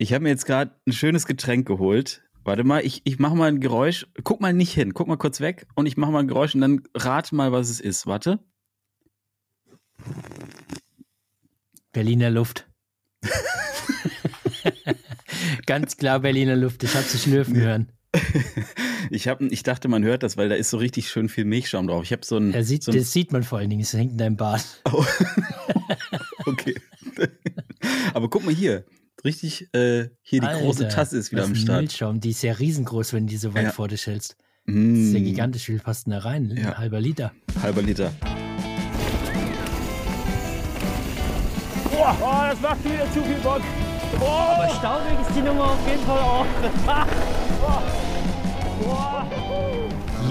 [0.00, 2.22] Ich habe mir jetzt gerade ein schönes Getränk geholt.
[2.42, 4.06] Warte mal, ich, ich mache mal ein Geräusch.
[4.24, 6.62] Guck mal nicht hin, guck mal kurz weg und ich mache mal ein Geräusch und
[6.62, 8.06] dann rate mal, was es ist.
[8.06, 8.38] Warte.
[11.92, 12.66] Berliner Luft.
[15.66, 16.82] Ganz klar Berliner Luft.
[16.82, 17.92] Ich habe sie schlürfen hören.
[19.10, 21.88] ich, hab, ich dachte, man hört das, weil da ist so richtig schön viel Milchschaum
[21.88, 22.04] drauf.
[22.04, 22.64] Ich habe so ein.
[22.64, 23.82] Sieht, so ein das sieht man vor allen Dingen.
[23.82, 24.64] Es hängt in deinem Bart.
[24.90, 25.04] Oh.
[26.46, 26.74] okay.
[28.14, 28.86] Aber guck mal hier.
[29.24, 31.80] Richtig, äh, hier die Alter, große Tasse ist wieder am Start.
[31.80, 33.70] Milchschaum, die ist ja riesengroß, wenn du die so weit ja.
[33.70, 34.36] vor dich hältst.
[34.64, 34.94] Mm.
[34.94, 35.68] Das ist ja gigantisch.
[35.68, 36.54] Wie viel passt denn da rein?
[36.56, 36.70] Ja.
[36.70, 37.32] Ein halber Liter.
[37.60, 38.12] Halber Liter.
[41.90, 43.60] Boah, oh, das macht wieder zu viel Bock.
[44.18, 44.24] Oh.
[44.24, 46.46] Aber staubig ist die Nummer auf jeden Fall auch.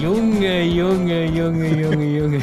[0.00, 2.42] Junge, Junge, Junge, Junge, Junge.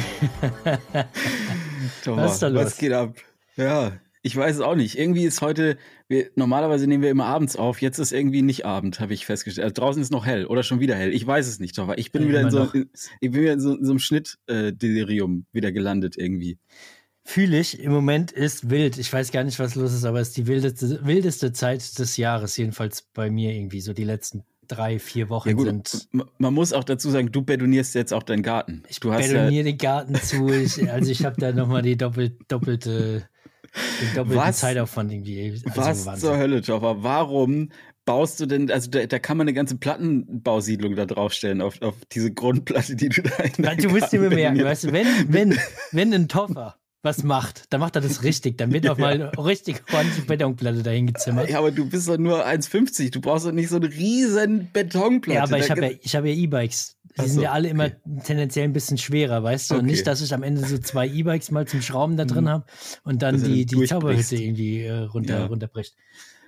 [2.04, 2.64] Thomas, was ist da los?
[2.64, 3.14] Was geht ab?
[3.56, 3.92] Ja,
[4.28, 4.98] ich weiß es auch nicht.
[4.98, 9.00] Irgendwie ist heute, wir, normalerweise nehmen wir immer abends auf, jetzt ist irgendwie nicht Abend,
[9.00, 9.64] habe ich festgestellt.
[9.64, 11.14] Also draußen ist noch hell oder schon wieder hell.
[11.14, 13.54] Ich weiß es nicht, aber ich bin ja, wieder in so, in, ich bin wieder
[13.54, 16.58] in so, in so einem Schnittdelirium äh, wieder gelandet irgendwie
[17.24, 17.78] fühle ich.
[17.78, 18.96] Im Moment ist wild.
[18.96, 22.16] Ich weiß gar nicht, was los ist, aber es ist die wildeste, wildeste Zeit des
[22.16, 23.82] Jahres, jedenfalls bei mir irgendwie.
[23.82, 26.08] So die letzten drei, vier Wochen ja gut, sind.
[26.38, 28.82] Man muss auch dazu sagen, du bedonierst jetzt auch deinen Garten.
[28.88, 30.48] Ich du bedoniere ja den Garten zu.
[30.48, 33.28] Ich, also ich habe da nochmal die doppelt, doppelte,
[34.00, 35.60] den doppelten was, Zeitaufwand irgendwie.
[35.76, 36.96] Also was zur Hölle, Joffa?
[37.00, 37.70] Warum
[38.04, 41.94] baust du denn, also da, da, kann man eine ganze Plattenbausiedlung da draufstellen, auf, auf
[42.10, 45.58] diese Grundplatte, die du da in Du musst dir bemerken, weißt du, wenn, wenn,
[45.92, 48.58] wenn ein Toffer was macht, dann macht er das richtig.
[48.58, 49.28] Dann wird auch mal ja.
[49.40, 51.48] richtig ordentlich Betonplatte dahin gezimmert.
[51.48, 53.12] Ja, aber du bist doch nur 1,50.
[53.12, 55.36] Du brauchst doch nicht so eine riesen Betonplatte.
[55.36, 56.96] Ja, aber ich habe ja, ich hab ja E-Bikes.
[57.16, 57.90] Die so, sind ja alle immer
[58.24, 59.74] tendenziell ein bisschen schwerer, weißt du?
[59.74, 59.80] Okay.
[59.80, 62.48] Und nicht, dass ich am Ende so zwei E-Bikes mal zum Schrauben da drin mhm.
[62.48, 62.64] habe
[63.04, 65.46] und dann die, die Zauberhütte irgendwie äh, runter, ja.
[65.46, 65.94] runterbricht.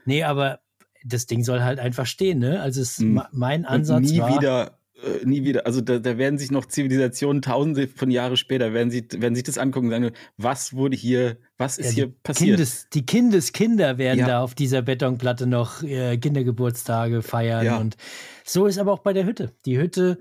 [0.05, 0.61] Nee, aber
[1.05, 2.61] das Ding soll halt einfach stehen, ne?
[2.61, 3.23] Also es, mhm.
[3.33, 6.67] mein Ansatz und nie war, wieder äh, nie wieder, also da, da werden sich noch
[6.67, 10.97] Zivilisationen tausende von Jahre später, werden, sie, werden sich das angucken und sagen, was wurde
[10.97, 12.57] hier, was ist ja, hier passiert?
[12.57, 14.27] Kindes, die Kindeskinder werden ja.
[14.27, 17.77] da auf dieser Betonplatte noch äh, Kindergeburtstage feiern ja.
[17.79, 17.97] und
[18.45, 19.53] so ist aber auch bei der Hütte.
[19.65, 20.19] Die Hütte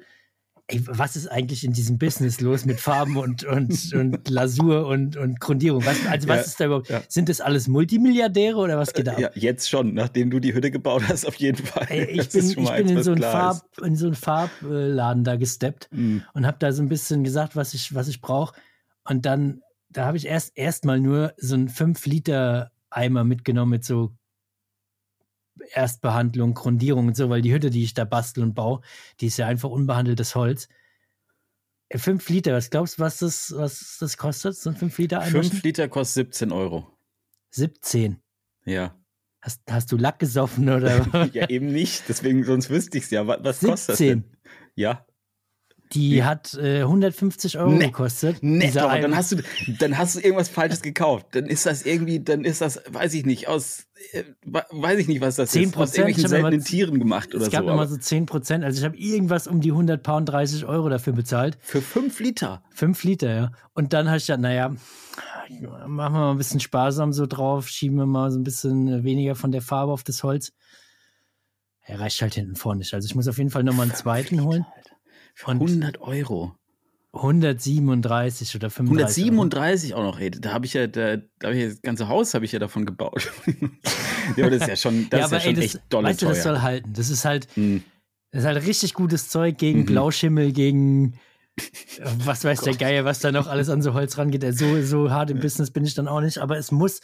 [0.69, 5.17] ey, was ist eigentlich in diesem Business los mit Farben und, und, und Lasur und,
[5.17, 5.85] und Grundierung?
[5.85, 6.89] Was, also was ja, ist da überhaupt?
[6.89, 7.01] Ja.
[7.07, 10.71] Sind das alles Multimilliardäre oder was geht da Ja, jetzt schon, nachdem du die Hütte
[10.71, 11.87] gebaut hast, auf jeden Fall.
[11.89, 16.23] Ey, ich bin, ich bin in, so Farb, in, so einen Farbladen da gesteppt mhm.
[16.33, 18.55] und habe da so ein bisschen gesagt, was ich, was ich brauche.
[19.03, 23.85] Und dann, da habe ich erst erstmal nur so einen 5 Liter Eimer mitgenommen mit
[23.85, 24.11] so
[25.71, 28.81] Erstbehandlung, Grundierung und so, weil die Hütte, die ich da bastel und baue,
[29.19, 30.69] die ist ja einfach unbehandeltes Holz.
[31.89, 34.55] Äh, fünf Liter, was glaubst du, was das, was das kostet?
[34.55, 35.51] So ein 5 Liter Einwaschen?
[35.51, 36.87] 5 Liter kostet 17 Euro.
[37.51, 38.17] 17?
[38.65, 38.95] Ja.
[39.41, 41.29] Hast, hast du Lack gesoffen oder?
[41.33, 42.03] ja, eben nicht.
[42.07, 43.25] Deswegen, sonst wüsste ich es ja.
[43.25, 44.23] Was, was kostet das denn?
[44.75, 45.05] Ja.
[45.93, 46.25] Die ja.
[46.25, 47.87] hat äh, 150 Euro nee.
[47.87, 48.37] gekostet.
[48.41, 49.37] Nee, doch, dann hast du,
[49.79, 51.27] dann hast du irgendwas Falsches gekauft.
[51.31, 55.19] Dann ist das irgendwie, dann ist das, weiß ich nicht, aus, äh, weiß ich nicht,
[55.19, 55.77] was das 10%, ist.
[55.77, 57.45] Aus irgendwelchen seltenen Tieren gemacht oder so.
[57.47, 58.63] Es gab so, immer so 10 Prozent.
[58.63, 61.57] Also ich habe irgendwas um die 100 Pound 30 Euro dafür bezahlt.
[61.59, 62.61] Für 5 Liter?
[62.75, 63.51] 5 Liter, ja.
[63.73, 64.69] Und dann habe ich gesagt, naja,
[65.87, 69.33] machen wir mal ein bisschen sparsam so drauf, schieben wir mal so ein bisschen weniger
[69.33, 70.53] von der Farbe auf das Holz.
[71.81, 72.93] Er reicht halt hinten vorne nicht.
[72.93, 74.63] Also ich muss auf jeden Fall nochmal einen zweiten holen.
[74.75, 74.98] Alter.
[75.39, 76.53] Für 100 Euro.
[77.13, 79.23] 137 oder 35.
[79.23, 80.01] 137 Euro.
[80.01, 80.31] auch noch, ey.
[80.31, 82.85] Da habe ich ja, da, da habe ich das ganze Haus habe ich ja davon
[82.85, 83.31] gebaut.
[84.35, 86.09] ja, aber das ist ja schon, das ja, ist ja schon ey, das, echt dolle
[86.09, 86.29] weißt teuer.
[86.29, 86.91] Du, das soll halten.
[86.93, 87.83] Das ist halt, hm.
[88.31, 89.85] das ist halt richtig gutes Zeug gegen mhm.
[89.85, 91.17] Blauschimmel, gegen
[92.25, 94.43] was weiß oh der Geier, was da noch alles an so Holz rangeht.
[94.57, 96.99] So, so hart im Business bin ich dann auch nicht, aber es muss,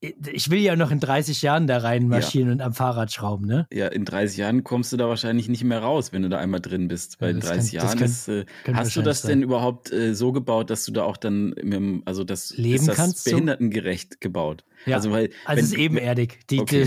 [0.00, 2.54] ich will ja noch in 30 Jahren da reinmarschieren ja.
[2.54, 3.66] und am Fahrrad schrauben, ne?
[3.72, 6.60] Ja, in 30 Jahren kommst du da wahrscheinlich nicht mehr raus, wenn du da einmal
[6.60, 7.18] drin bist.
[7.18, 9.30] Bei ja, 30 kann, Jahren ist, äh, hast du das sein.
[9.30, 12.88] denn überhaupt äh, so gebaut, dass du da auch dann, dem, also das Leben ist
[12.88, 14.18] das kannst behindertengerecht so?
[14.20, 14.64] gebaut?
[14.84, 16.46] Ja, also, weil, also es ist ebenerdig.
[16.50, 16.86] Die, okay.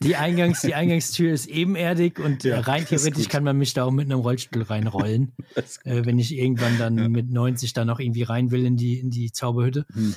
[0.00, 3.84] die, die, Eingangs, die Eingangstür ist ebenerdig und ja, rein theoretisch kann man mich da
[3.84, 5.32] auch mit einem Rollstuhl reinrollen,
[5.84, 9.10] äh, wenn ich irgendwann dann mit 90 da noch irgendwie rein will in die, in
[9.10, 9.86] die Zauberhütte.
[9.92, 10.14] Hm.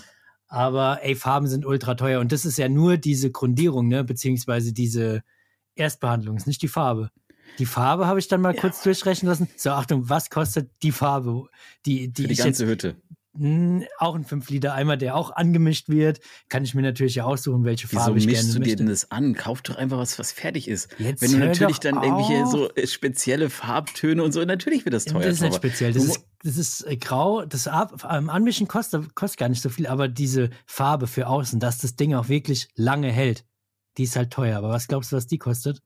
[0.55, 4.71] Aber ey, Farben sind ultra teuer und das ist ja nur diese Grundierung, ne, beziehungsweise
[4.71, 5.21] diese
[5.75, 7.11] Erstbehandlung, ist nicht die Farbe.
[7.59, 8.61] Die Farbe habe ich dann mal ja.
[8.61, 9.49] kurz durchrechnen lassen.
[9.57, 11.49] So, Achtung, was kostet die Farbe?
[11.85, 12.95] Die, die, Für die ganze jetzt, Hütte.
[13.97, 16.21] Auch ein 5-Liter-Eimer, der auch angemischt wird.
[16.47, 18.47] Kann ich mir natürlich ja aussuchen, welche Wieso Farbe ich gerne möchte.
[18.47, 19.35] Wieso mischst du dir denn das an?
[19.35, 20.89] Kauf doch einfach was, was fertig ist.
[20.99, 22.05] Jetzt Wenn du natürlich dann auf.
[22.05, 25.23] irgendwelche so äh, spezielle Farbtöne und so, natürlich wird das teuer.
[25.23, 25.91] Das ist nicht speziell.
[25.91, 27.45] Das ist, das ist äh, grau.
[27.45, 31.59] Das Ab ähm, Anmischen kostet, kostet gar nicht so viel, aber diese Farbe für außen,
[31.59, 33.45] dass das Ding auch wirklich lange hält.
[33.97, 35.81] Die ist halt teuer, aber was glaubst du, was die kostet?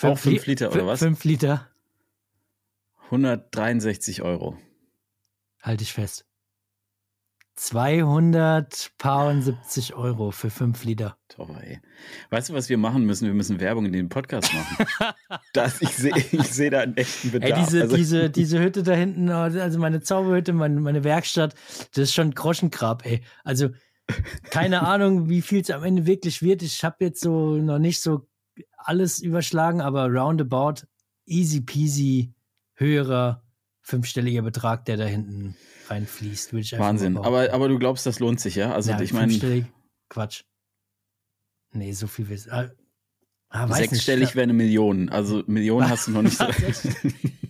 [0.00, 1.00] Auch 5 Liter oder was?
[1.00, 1.68] 5 Liter.
[3.06, 4.56] 163 Euro.
[5.64, 6.26] Halte ich fest.
[7.56, 11.16] 270 Euro für 5 Liter.
[11.28, 11.80] Toll, ey.
[12.28, 13.26] Weißt du, was wir machen müssen?
[13.26, 14.84] Wir müssen Werbung in den Podcast machen.
[15.54, 17.50] das, ich sehe ich seh da einen echten Bedarf.
[17.50, 21.54] Ey, diese, also, diese, diese Hütte da hinten, also meine Zauberhütte, meine, meine Werkstatt,
[21.94, 23.22] das ist schon ein Groschengrab, ey.
[23.42, 23.70] Also
[24.50, 26.62] keine Ahnung, wie viel es am Ende wirklich wird.
[26.62, 28.28] Ich habe jetzt so noch nicht so
[28.76, 30.82] alles überschlagen, aber roundabout
[31.24, 32.34] easy peasy
[32.74, 33.43] höherer
[33.84, 35.56] fünfstelliger Betrag, der da hinten
[35.88, 37.16] reinfließt, würde ich einfach Wahnsinn.
[37.18, 38.72] Aber, aber du glaubst, das lohnt sich, ja?
[38.72, 39.68] Also ja, ich meine.
[40.08, 40.42] Quatsch.
[41.72, 42.70] Nee, so viel willst ah,
[43.50, 45.08] ah, Sechsstellig wäre eine Million.
[45.10, 46.46] Also Millionen hast du noch nicht so.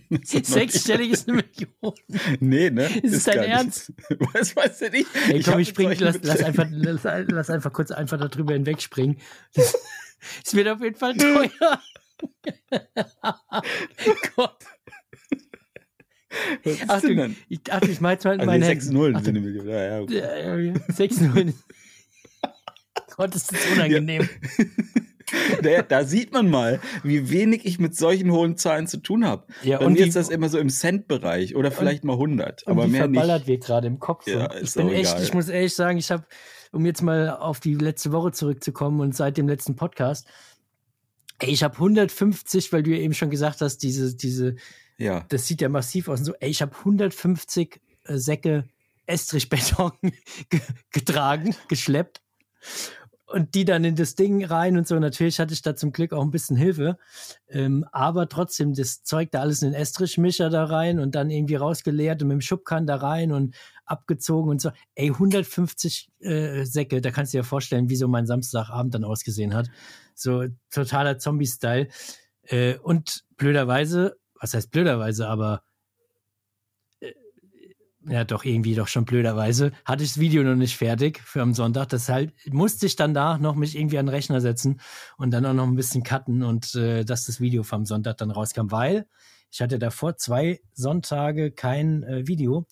[0.23, 1.93] Sechsstellig ist eine Million.
[2.39, 2.85] Nee, ne?
[3.01, 3.93] Ist, ist dein Ernst?
[4.33, 5.07] Was weißt du nicht?
[5.29, 9.17] Ey, komm, ich, ich spring, lass, lass, einfach, lass, lass, einfach kurz einfach darüber hinwegspringen.
[10.43, 11.79] Es wird auf jeden Fall teuer.
[14.35, 14.57] Gott.
[16.87, 19.67] Ach du, ich dachte, ich meinte halt also meine 6 0 sind eine Million.
[19.67, 20.73] Ja, ja, okay.
[20.89, 21.53] 6 0
[23.15, 24.27] Gott, ist das unangenehm.
[25.63, 25.81] Ja.
[25.87, 29.45] da sieht man mal, wie wenig ich mit solchen hohen Zahlen zu tun habe.
[29.63, 32.87] Ja, Bei und mir ist das immer so im Cent-Bereich oder vielleicht mal 100, aber
[32.87, 33.19] mehr nicht.
[33.19, 34.27] verballert wird gerade im Kopf.
[34.27, 35.23] Ja, ich bin echt, egal.
[35.23, 36.25] ich muss ehrlich sagen, ich habe,
[36.71, 40.27] um jetzt mal auf die letzte Woche zurückzukommen und seit dem letzten Podcast,
[41.39, 44.55] ey, ich habe 150, weil du ja eben schon gesagt hast, diese, diese,
[44.97, 45.25] ja.
[45.29, 48.65] das sieht ja massiv aus und so, ey, ich habe 150 äh, Säcke
[49.05, 49.91] Estrichbeton
[50.91, 52.21] getragen, geschleppt
[53.27, 54.97] und die dann in das Ding rein und so.
[54.99, 56.97] Natürlich hatte ich da zum Glück auch ein bisschen Hilfe.
[57.49, 61.55] Ähm, aber trotzdem, das Zeug da alles in den Estrichmischer da rein und dann irgendwie
[61.55, 63.55] rausgeleert und mit dem Schubkahn da rein und
[63.85, 64.71] abgezogen und so.
[64.95, 69.53] Ey, 150 äh, Säcke, da kannst du dir vorstellen, wie so mein Samstagabend dann ausgesehen
[69.53, 69.69] hat.
[70.13, 71.87] So totaler Zombie-Style.
[72.43, 75.63] Äh, und blöderweise, was heißt blöderweise, aber
[78.07, 81.53] ja doch irgendwie doch schon blöderweise, hatte ich das Video noch nicht fertig für am
[81.53, 81.89] Sonntag.
[81.89, 84.79] Deshalb musste ich danach noch mich irgendwie an den Rechner setzen
[85.17, 88.31] und dann auch noch ein bisschen cutten und äh, dass das Video vom Sonntag dann
[88.31, 89.07] rauskam, weil
[89.51, 92.67] ich hatte davor zwei Sonntage kein äh, Video.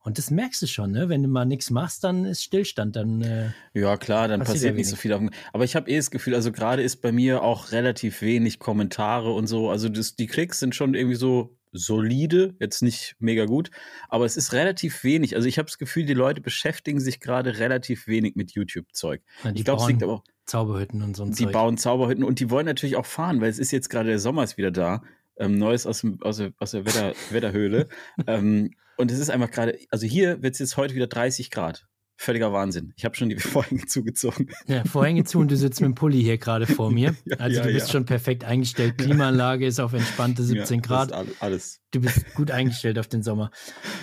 [0.00, 1.08] Und das merkst du schon, ne?
[1.08, 2.96] Wenn du mal nichts machst, dann ist Stillstand.
[2.96, 5.12] Dann, äh, ja, klar, dann passiert, passiert nicht so viel.
[5.12, 5.22] Auf
[5.52, 9.32] aber ich habe eh das Gefühl, also gerade ist bei mir auch relativ wenig Kommentare
[9.32, 9.70] und so.
[9.70, 13.70] Also das, die Klicks sind schon irgendwie so solide, jetzt nicht mega gut,
[14.08, 15.36] aber es ist relativ wenig.
[15.36, 19.22] Also ich habe das Gefühl, die Leute beschäftigen sich gerade relativ wenig mit YouTube-Zeug.
[19.44, 20.24] Ja, ich glaube, es liegt aber auch.
[20.46, 21.52] Zauberhütten und so ein Die Zeug.
[21.52, 24.44] bauen Zauberhütten und die wollen natürlich auch fahren, weil es ist jetzt gerade der Sommer
[24.44, 25.02] ist wieder da.
[25.38, 27.88] Ähm, Neues aus, dem, aus der, aus der Wetter, Wetterhöhle.
[28.26, 31.86] ähm, und es ist einfach gerade, also hier wird es jetzt heute wieder 30 Grad
[32.18, 32.92] völliger Wahnsinn.
[32.96, 34.50] Ich habe schon die Vorhänge zugezogen.
[34.66, 37.14] Ja, Vorhänge zu und du sitzt mit dem Pulli hier gerade vor mir.
[37.38, 37.92] Also ja, du bist ja.
[37.92, 38.98] schon perfekt eingestellt.
[38.98, 41.12] Klimaanlage ist auf entspannte 17 Grad.
[41.40, 41.80] alles.
[41.92, 43.50] Du bist gut eingestellt auf den Sommer.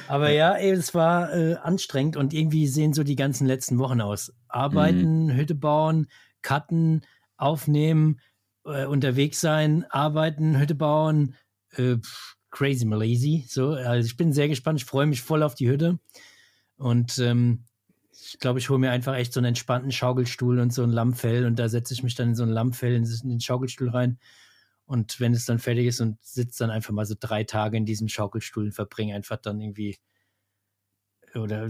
[0.07, 3.99] Aber ja, ey, es war äh, anstrengend und irgendwie sehen so die ganzen letzten Wochen
[3.99, 4.31] aus.
[4.47, 5.35] Arbeiten, mhm.
[5.35, 6.07] Hütte bauen,
[6.41, 7.01] cutten,
[7.35, 8.21] aufnehmen,
[8.65, 11.35] äh, unterwegs sein, arbeiten, Hütte bauen,
[11.71, 11.97] äh,
[12.51, 13.45] crazy Malaysi.
[13.47, 14.79] So, also ich bin sehr gespannt.
[14.79, 15.99] Ich freue mich voll auf die Hütte.
[16.77, 17.65] Und ähm,
[18.11, 21.45] ich glaube, ich hole mir einfach echt so einen entspannten Schaukelstuhl und so ein Lammfell
[21.45, 24.19] und da setze ich mich dann in so ein Lammfell in den Schaukelstuhl rein.
[24.85, 27.85] Und wenn es dann fertig ist und sitze dann einfach mal so drei Tage in
[27.85, 29.97] diesem Schaukelstuhl und verbringe einfach dann irgendwie
[31.33, 31.69] oder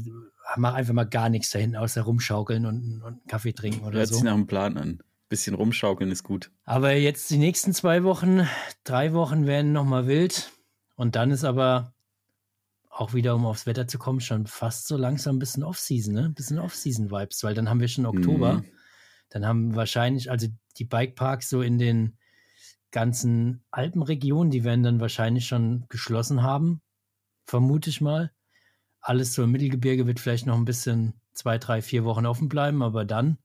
[0.57, 4.09] mach einfach mal gar nichts da hinten außer rumschaukeln und, und Kaffee trinken oder Hört
[4.09, 4.15] so.
[4.15, 5.01] sich nach einem Plan an.
[5.27, 6.51] Bisschen rumschaukeln ist gut.
[6.65, 8.47] Aber jetzt die nächsten zwei Wochen,
[8.83, 10.51] drei Wochen werden nochmal wild.
[10.95, 11.93] Und dann ist aber
[12.89, 16.25] auch wieder, um aufs Wetter zu kommen, schon fast so langsam ein bisschen Off-Season, ne?
[16.25, 18.53] Ein bisschen Off-Season-Vibes, weil dann haben wir schon Oktober.
[18.53, 18.65] Mhm.
[19.29, 22.17] Dann haben wahrscheinlich, also die Bikeparks so in den
[22.91, 26.81] ganzen Alpenregionen, die werden dann wahrscheinlich schon geschlossen haben,
[27.45, 28.31] vermute ich mal.
[29.01, 32.81] Alles so im Mittelgebirge wird vielleicht noch ein bisschen zwei, drei, vier Wochen offen bleiben,
[32.81, 33.37] aber dann.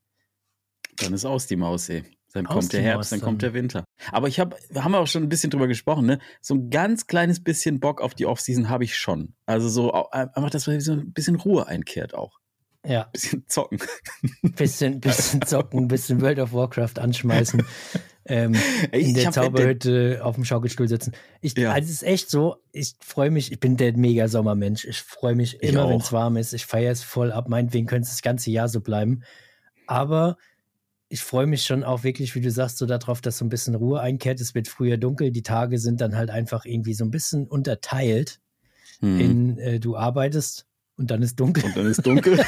[1.00, 2.04] Dann ist aus die Maus, ey.
[2.32, 3.84] Dann kommt der Herbst, dann kommt der Winter.
[4.12, 6.20] Aber ich habe, haben wir auch schon ein bisschen drüber gesprochen, ne?
[6.40, 9.34] So ein ganz kleines bisschen Bock auf die Offseason habe ich schon.
[9.46, 12.38] Also so einfach, dass man so ein bisschen Ruhe einkehrt auch.
[12.86, 13.02] Ja.
[13.02, 13.78] Ein bisschen zocken.
[14.42, 17.62] Bisschen, bisschen zocken, bisschen World of Warcraft anschmeißen.
[18.24, 18.54] ähm,
[18.92, 21.12] in der Zauberhütte auf dem Schaukelstuhl sitzen.
[21.40, 21.72] Ich, ja.
[21.72, 24.86] Also es ist echt so, ich freue mich, ich bin der mega Sommermensch.
[24.86, 26.54] Ich freue mich immer, wenn es warm ist.
[26.54, 27.48] Ich feiere es voll ab.
[27.48, 29.24] Meinetwegen könnte es das ganze Jahr so bleiben.
[29.86, 30.36] Aber
[31.12, 33.74] ich freue mich schon auch wirklich, wie du sagst, so darauf, dass so ein bisschen
[33.74, 34.40] Ruhe einkehrt.
[34.40, 38.38] Es wird früher dunkel, die Tage sind dann halt einfach irgendwie so ein bisschen unterteilt.
[39.00, 39.20] Mhm.
[39.20, 41.64] In äh, du arbeitest und dann ist dunkel.
[41.64, 42.38] Und dann ist dunkel.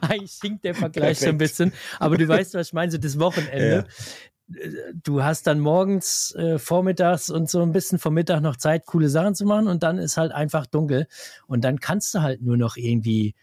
[0.00, 1.20] Eigentlich hinkt der Vergleich Perfekt.
[1.20, 1.72] so ein bisschen.
[1.98, 3.86] Aber du weißt, was ich meine, so das Wochenende.
[4.48, 4.70] Ja.
[5.02, 9.10] Du hast dann morgens, äh, vormittags und so ein bisschen vom Mittag noch Zeit, coole
[9.10, 11.06] Sachen zu machen und dann ist halt einfach dunkel.
[11.46, 13.34] Und dann kannst du halt nur noch irgendwie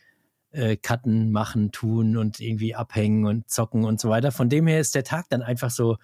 [0.52, 4.32] äh, Cutten machen, tun und irgendwie abhängen und zocken und so weiter.
[4.32, 5.98] Von dem her ist der Tag dann einfach so,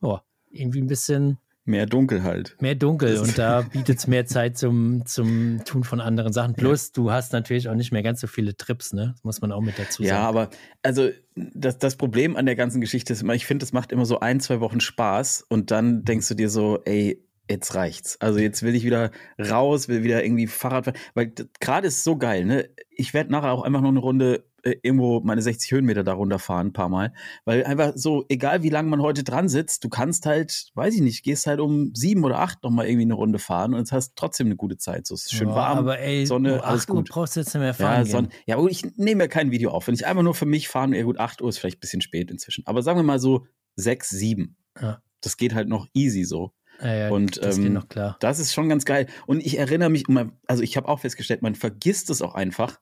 [0.00, 0.18] oh,
[0.50, 1.38] irgendwie ein bisschen
[1.70, 2.56] Mehr dunkel halt.
[2.60, 6.54] Mehr dunkel und da bietet es mehr Zeit zum, zum Tun von anderen Sachen.
[6.54, 6.92] Plus, ja.
[6.94, 9.10] du hast natürlich auch nicht mehr ganz so viele Trips, ne?
[9.12, 10.08] Das muss man auch mit dazu sagen.
[10.08, 10.48] Ja, aber
[10.82, 14.06] also das, das Problem an der ganzen Geschichte ist immer, ich finde, es macht immer
[14.06, 18.20] so ein, zwei Wochen Spaß und dann denkst du dir so, ey, jetzt reicht's.
[18.20, 20.98] Also jetzt will ich wieder raus, will wieder irgendwie Fahrrad fahren.
[21.14, 22.70] Weil gerade ist so geil, ne?
[22.90, 26.68] Ich werde nachher auch einfach noch eine Runde äh, irgendwo meine 60 Höhenmeter da runterfahren,
[26.68, 27.12] ein paar Mal.
[27.44, 31.00] Weil einfach so, egal wie lange man heute dran sitzt, du kannst halt, weiß ich
[31.00, 34.16] nicht, gehst halt um sieben oder acht nochmal irgendwie eine Runde fahren und jetzt hast
[34.16, 35.06] trotzdem eine gute Zeit.
[35.06, 37.08] So, es ist schön ja, warm, aber ey, Sonne, alles gut.
[37.08, 38.04] Du brauchst jetzt nicht mehr fahren.
[38.06, 39.86] Ja, Son ja, aber ich nehme ja kein Video auf.
[39.86, 42.02] Wenn ich einfach nur für mich fahren, ja gut, acht Uhr ist vielleicht ein bisschen
[42.02, 42.66] spät inzwischen.
[42.66, 44.56] Aber sagen wir mal so sechs, sieben.
[44.80, 45.02] Ja.
[45.22, 46.52] Das geht halt noch easy so.
[46.80, 47.80] Ja, ja, und das, ähm,
[48.20, 49.06] das ist schon ganz geil.
[49.26, 50.04] Und ich erinnere mich,
[50.46, 52.80] also ich habe auch festgestellt, man vergisst es auch einfach,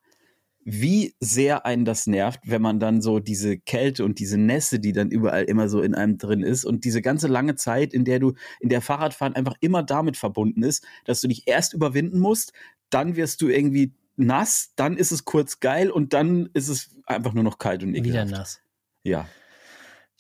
[0.71, 4.93] wie sehr einen das nervt, wenn man dann so diese Kälte und diese Nässe, die
[4.93, 8.19] dann überall immer so in einem drin ist und diese ganze lange Zeit, in der
[8.19, 12.53] du, in der Fahrradfahren einfach immer damit verbunden ist, dass du dich erst überwinden musst,
[12.91, 17.33] dann wirst du irgendwie nass, dann ist es kurz geil und dann ist es einfach
[17.33, 18.29] nur noch kalt und ekelhaft.
[18.29, 18.61] Wieder nass.
[19.05, 19.27] Ja.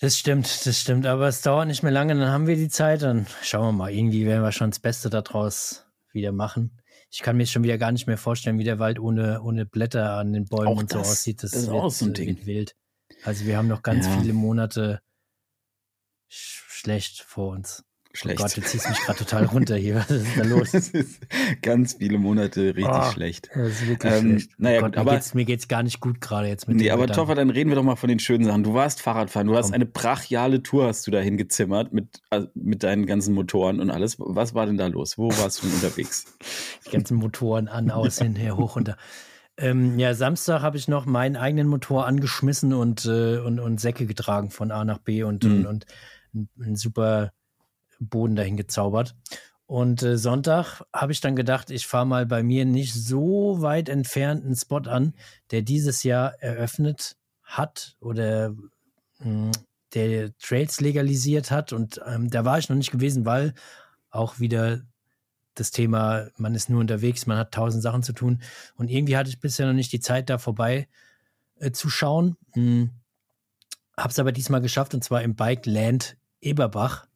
[0.00, 3.02] Das stimmt, das stimmt, aber es dauert nicht mehr lange, dann haben wir die Zeit,
[3.02, 6.78] dann schauen wir mal, irgendwie werden wir schon das Beste daraus wieder machen
[7.10, 10.12] ich kann mir schon wieder gar nicht mehr vorstellen, wie der Wald ohne, ohne Blätter
[10.12, 11.42] an den Bäumen auch und so aussieht.
[11.42, 12.44] Das, das ist auch so ein Ding.
[12.46, 12.76] wild.
[13.24, 14.20] Also wir haben noch ganz ja.
[14.20, 15.00] viele Monate
[16.28, 17.84] sch schlecht vor uns.
[18.18, 18.40] Schlecht.
[18.40, 19.94] Oh Gott, du ziehst mich gerade total runter hier.
[19.94, 20.72] Was ist da los?
[21.62, 23.48] ganz viele Monate richtig oh, schlecht.
[23.54, 24.50] Das ist wirklich ähm, schlecht.
[24.58, 26.90] Naja, oh Gott, aber, mir, geht's, mir geht's gar nicht gut gerade jetzt mit Nee,
[26.90, 28.64] aber Toffer, dann reden wir doch mal von den schönen Sachen.
[28.64, 29.62] Du warst Fahrradfahren, du Komm.
[29.62, 33.90] hast eine brachiale Tour hast du dahin gezimmert mit, also mit deinen ganzen Motoren und
[33.90, 34.16] alles.
[34.18, 35.16] Was war denn da los?
[35.16, 36.24] Wo warst du denn unterwegs?
[36.86, 38.96] Die ganzen Motoren an, aus, hin, her, hoch, runter.
[39.56, 44.06] Ähm, ja, Samstag habe ich noch meinen eigenen Motor angeschmissen und, äh, und, und Säcke
[44.06, 45.52] getragen von A nach B und, mhm.
[45.52, 45.86] und, und
[46.60, 47.30] ein super
[47.98, 49.14] Boden dahin gezaubert.
[49.66, 53.88] Und äh, Sonntag habe ich dann gedacht, ich fahre mal bei mir nicht so weit
[53.90, 55.14] entfernt einen Spot an,
[55.50, 58.62] der dieses Jahr eröffnet hat oder mh,
[59.18, 59.50] hm,
[59.94, 61.72] der Trails legalisiert hat.
[61.72, 63.54] Und ähm, da war ich noch nicht gewesen, weil
[64.10, 64.82] auch wieder
[65.54, 68.40] das Thema, man ist nur unterwegs, man hat tausend Sachen zu tun.
[68.76, 70.88] Und irgendwie hatte ich bisher noch nicht die Zeit, da vorbei
[71.58, 72.36] äh, zu schauen.
[72.52, 72.90] Hm.
[73.96, 77.07] Habe es aber diesmal geschafft und zwar im Bike Land Eberbach.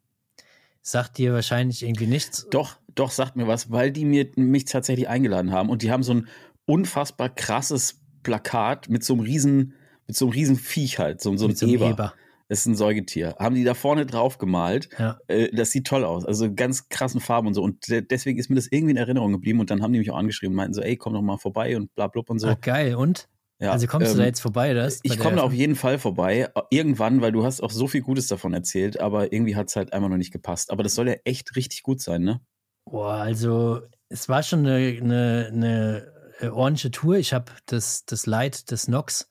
[0.82, 2.46] Sagt dir wahrscheinlich irgendwie nichts.
[2.50, 6.02] Doch, doch, sagt mir was, weil die mir, mich tatsächlich eingeladen haben und die haben
[6.02, 6.28] so ein
[6.66, 9.74] unfassbar krasses Plakat mit so einem riesen,
[10.06, 11.90] mit so einem riesen Viech halt, so, so einem so Eber.
[11.90, 12.14] Eber.
[12.48, 13.34] Das ist ein Säugetier.
[13.38, 14.90] Haben die da vorne drauf gemalt.
[14.98, 15.18] Ja.
[15.26, 16.26] Äh, das sieht toll aus.
[16.26, 17.62] Also ganz krassen Farben und so.
[17.62, 19.58] Und deswegen ist mir das irgendwie in Erinnerung geblieben.
[19.58, 21.74] Und dann haben die mich auch angeschrieben und meinten so, ey, komm doch mal vorbei
[21.78, 22.48] und bla, bla und so.
[22.48, 22.96] Ah, geil.
[22.96, 23.26] Und?
[23.62, 24.75] Ja, also kommst ähm, du da ähm, jetzt vorbei?
[24.75, 26.50] Das ich komme da auf jeden Fall vorbei.
[26.71, 29.92] Irgendwann, weil du hast auch so viel Gutes davon erzählt, aber irgendwie hat es halt
[29.92, 30.73] einfach noch nicht gepasst.
[30.73, 32.40] Aber das soll ja echt richtig gut sein, ne?
[32.85, 37.19] Boah, also es war schon eine, eine, eine äh, ordentliche Tour.
[37.19, 39.28] Ich habe das, das Light des Nox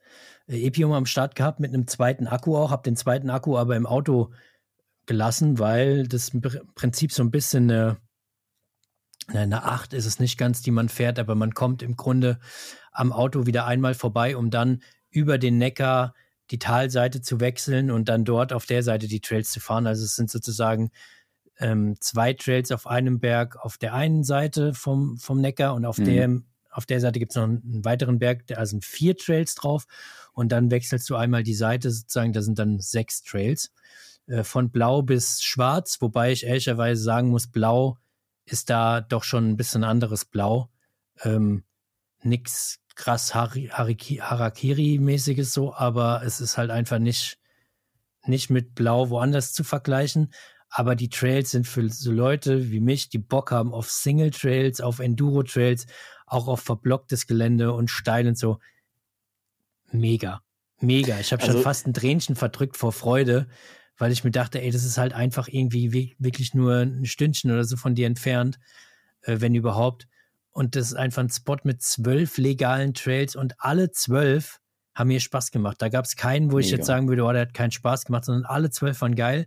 [0.48, 3.76] äh, Epium am Start gehabt mit einem zweiten Akku auch, habe den zweiten Akku aber
[3.76, 4.32] im Auto
[5.08, 6.42] gelassen, weil das im
[6.74, 7.98] Prinzip so ein bisschen eine,
[9.36, 12.40] eine 8 ist es nicht ganz, die man fährt, aber man kommt im Grunde
[12.92, 16.14] am Auto wieder einmal vorbei, um dann über den Neckar
[16.52, 19.88] die Talseite zu wechseln und dann dort auf der Seite die Trails zu fahren.
[19.88, 20.92] Also es sind sozusagen
[21.60, 25.98] ähm, zwei Trails auf einem Berg auf der einen Seite vom, vom Neckar und auf,
[25.98, 26.06] mhm.
[26.06, 29.86] dem, auf der Seite gibt es noch einen weiteren Berg, da sind vier Trails drauf
[30.34, 33.72] und dann wechselst du einmal die Seite sozusagen, da sind dann sechs Trails.
[34.28, 37.98] Äh, von blau bis schwarz, wobei ich ehrlicherweise sagen muss, blau
[38.46, 40.70] ist da doch schon ein bisschen anderes Blau.
[41.24, 41.64] Ähm,
[42.24, 47.40] nix krass Harakiri-mäßiges so, aber es ist halt einfach nicht,
[48.26, 50.34] nicht mit Blau woanders zu vergleichen.
[50.70, 55.00] Aber die Trails sind für so Leute wie mich, die Bock haben auf Single-Trails, auf
[55.00, 55.86] Enduro-Trails,
[56.26, 58.60] auch auf verblocktes Gelände und steil und so.
[59.92, 60.42] Mega.
[60.80, 61.20] Mega.
[61.20, 63.48] Ich habe also, schon fast ein Tränchen verdrückt vor Freude,
[64.02, 67.64] weil ich mir dachte, ey, das ist halt einfach irgendwie wirklich nur ein Stündchen oder
[67.64, 68.58] so von dir entfernt,
[69.22, 70.08] äh, wenn überhaupt.
[70.50, 74.60] Und das ist einfach ein Spot mit zwölf legalen Trails und alle zwölf
[74.96, 75.84] haben mir Spaß gemacht.
[75.84, 78.26] Da gab es keinen, wo ich jetzt sagen würde, oh, der hat keinen Spaß gemacht,
[78.26, 79.46] sondern alle zwölf waren geil.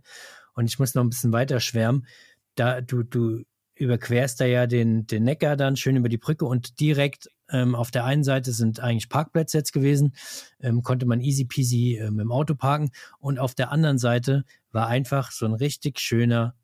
[0.53, 2.07] Und ich muss noch ein bisschen weiter schwärmen.
[2.55, 3.43] Da, du, du
[3.75, 7.91] überquerst da ja den, den Neckar dann schön über die Brücke und direkt Ähm, auf
[7.91, 10.15] der einen Seite sind eigentlich Parkplätze jetzt gewesen,
[10.59, 12.91] ähm, konnte man easy peasy äh, mit dem Auto parken.
[13.19, 16.55] Und auf der anderen Seite war einfach so ein richtig schöner,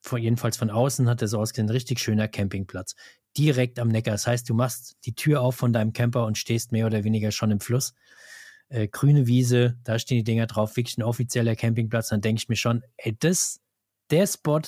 [0.00, 2.94] von, jedenfalls von außen hat er so ausgesehen, richtig schöner Campingplatz.
[3.36, 4.12] Direkt am Neckar.
[4.12, 7.30] Das heißt, du machst die Tür auf von deinem Camper und stehst mehr oder weniger
[7.30, 7.94] schon im Fluss.
[8.68, 12.08] Äh, grüne Wiese, da stehen die Dinger drauf, wirklich ein offizieller Campingplatz.
[12.08, 13.60] Dann denke ich mir schon, ey, das,
[14.10, 14.60] der Spot,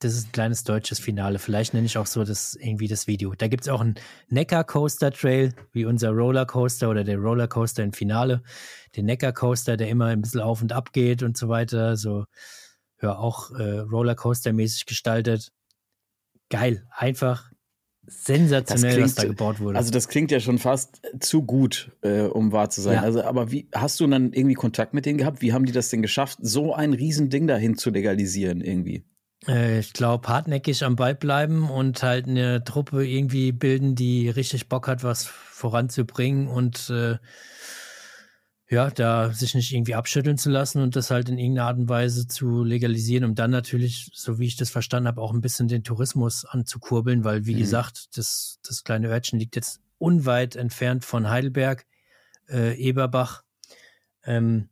[0.00, 1.38] das ist ein kleines deutsches Finale.
[1.38, 3.34] Vielleicht nenne ich auch so das irgendwie das Video.
[3.36, 3.96] Da gibt es auch einen
[4.28, 8.42] Neckar Coaster Trail, wie unser Rollercoaster oder der Rollercoaster im Finale.
[8.94, 11.96] Den Neckar Coaster, der immer ein bisschen auf und ab geht und so weiter.
[11.96, 12.26] So,
[13.02, 15.50] ja, auch äh, Rollercoaster-mäßig gestaltet.
[16.48, 16.86] Geil.
[16.92, 17.50] Einfach
[18.06, 19.78] sensationell, klingt, was da gebaut wurde.
[19.78, 22.94] Also das klingt ja schon fast zu gut, äh, um wahr zu sein.
[22.94, 23.02] Ja.
[23.02, 25.42] Also, aber wie hast du dann irgendwie Kontakt mit denen gehabt?
[25.42, 29.04] Wie haben die das denn geschafft, so ein Riesending dahin zu legalisieren irgendwie?
[29.48, 34.68] Äh, ich glaube, hartnäckig am Ball bleiben und halt eine Truppe irgendwie bilden, die richtig
[34.68, 37.18] Bock hat, was voranzubringen und äh,
[38.70, 41.88] ja, da sich nicht irgendwie abschütteln zu lassen und das halt in irgendeiner Art und
[41.88, 45.68] Weise zu legalisieren, um dann natürlich, so wie ich das verstanden habe, auch ein bisschen
[45.68, 47.60] den Tourismus anzukurbeln, weil wie mhm.
[47.60, 51.86] gesagt, das, das kleine Örtchen liegt jetzt unweit entfernt von Heidelberg,
[52.50, 53.42] äh, Eberbach.
[54.22, 54.68] Ähm,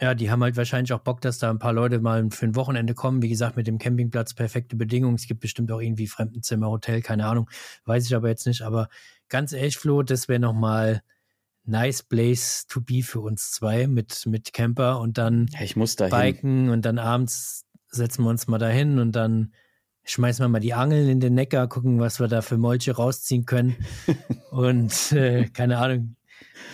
[0.00, 2.56] ja, die haben halt wahrscheinlich auch Bock, dass da ein paar Leute mal für ein
[2.56, 3.22] Wochenende kommen.
[3.22, 5.16] Wie gesagt, mit dem Campingplatz perfekte Bedingungen.
[5.16, 7.48] Es gibt bestimmt auch irgendwie Fremdenzimmer, Hotel, keine Ahnung.
[7.84, 8.62] Weiß ich aber jetzt nicht.
[8.62, 8.88] Aber
[9.28, 11.02] ganz ehrlich, Flo, das wäre nochmal
[11.64, 16.10] nice place to be für uns zwei mit, mit Camper und dann ich muss dahin.
[16.10, 19.52] biken und dann abends setzen wir uns mal dahin und dann
[20.04, 23.44] schmeißen wir mal die Angeln in den Neckar, gucken, was wir da für Molche rausziehen
[23.44, 23.76] können.
[24.50, 26.16] und äh, keine Ahnung,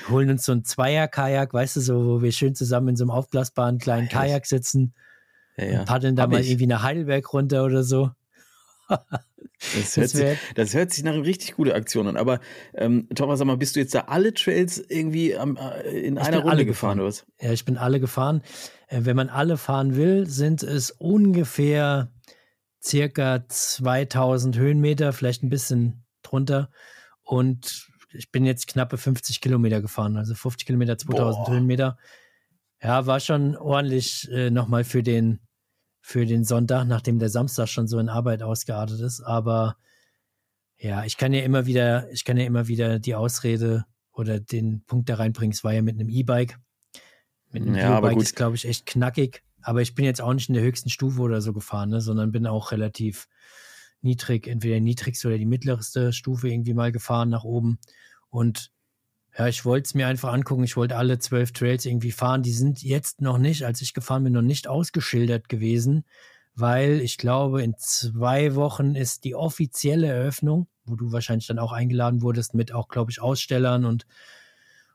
[0.09, 3.11] holen uns so ein Zweier-Kajak, weißt du, so, wo wir schön zusammen in so einem
[3.11, 4.95] aufblasbaren kleinen Kajak sitzen
[5.57, 5.79] ja, ja.
[5.81, 6.51] und paddeln da Hab mal ich.
[6.51, 8.11] irgendwie nach Heidelberg runter oder so.
[8.89, 12.17] Das hört, sich, das hört sich nach einer richtig gute Aktion an.
[12.17, 12.41] Aber
[12.75, 16.23] ähm, Thomas, sag mal, bist du jetzt da alle Trails irgendwie am, äh, in ich
[16.23, 17.27] einer Runde gefahren, oder was?
[17.41, 18.43] Ja, ich bin alle gefahren.
[18.87, 22.13] Äh, wenn man alle fahren will, sind es ungefähr
[22.83, 26.71] circa 2000 Höhenmeter, vielleicht ein bisschen drunter.
[27.23, 31.53] Und ich bin jetzt knappe 50 Kilometer gefahren, also 50 Kilometer, 2000 Boah.
[31.53, 31.99] Höhenmeter.
[32.83, 35.41] Ja, war schon ordentlich äh, nochmal für den
[36.01, 39.21] für den Sonntag, nachdem der Samstag schon so in Arbeit ausgeartet ist.
[39.21, 39.77] Aber
[40.79, 44.85] ja, ich kann ja immer wieder, ich kann ja immer wieder die Ausrede oder den
[44.87, 45.53] Punkt da reinbringen.
[45.53, 46.59] Es war ja mit einem E-Bike.
[47.51, 49.43] Mit einem ja, E-Bike ist, glaube ich, echt knackig.
[49.61, 52.33] Aber ich bin jetzt auch nicht in der höchsten Stufe oder so gefahren, ne, sondern
[52.33, 53.29] bin auch relativ
[54.03, 57.79] niedrig, entweder die niedrigste oder die mittlerste Stufe irgendwie mal gefahren nach oben.
[58.31, 58.71] Und
[59.37, 60.65] ja, ich wollte es mir einfach angucken.
[60.65, 62.43] Ich wollte alle zwölf Trails irgendwie fahren.
[62.43, 66.05] Die sind jetzt noch nicht, als ich gefahren bin, noch nicht ausgeschildert gewesen,
[66.55, 71.73] weil ich glaube, in zwei Wochen ist die offizielle Eröffnung, wo du wahrscheinlich dann auch
[71.73, 74.07] eingeladen wurdest, mit auch, glaube ich, Ausstellern und,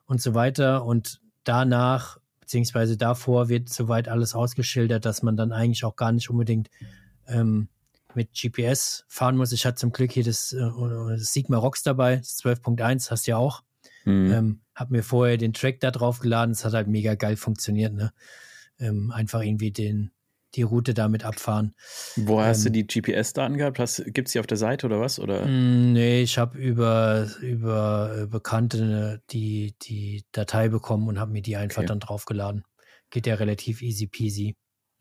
[0.05, 0.83] und so weiter.
[0.83, 6.29] Und danach, beziehungsweise davor, wird soweit alles ausgeschildert, dass man dann eigentlich auch gar nicht
[6.29, 6.69] unbedingt
[7.27, 7.69] ähm,
[8.15, 9.51] mit GPS fahren muss.
[9.51, 10.69] Ich hatte zum Glück hier das, äh,
[11.09, 13.63] das Sigma Rocks dabei, das 12.1, hast du ja auch.
[14.05, 14.31] Mhm.
[14.31, 16.51] Ähm, hab mir vorher den Track da drauf geladen.
[16.51, 17.93] Es hat halt mega geil funktioniert.
[17.93, 18.13] Ne?
[18.79, 20.11] Ähm, einfach irgendwie den,
[20.55, 21.75] die Route damit abfahren.
[22.15, 23.77] Wo hast ähm, du die GPS-Daten gehabt?
[24.05, 25.19] Gibt es die auf der Seite oder was?
[25.19, 25.45] Oder?
[25.45, 31.41] Mm, nee, ich habe über, über äh, Bekannte die, die Datei bekommen und habe mir
[31.41, 31.87] die einfach okay.
[31.87, 32.63] dann draufgeladen.
[33.09, 34.55] Geht ja relativ easy peasy.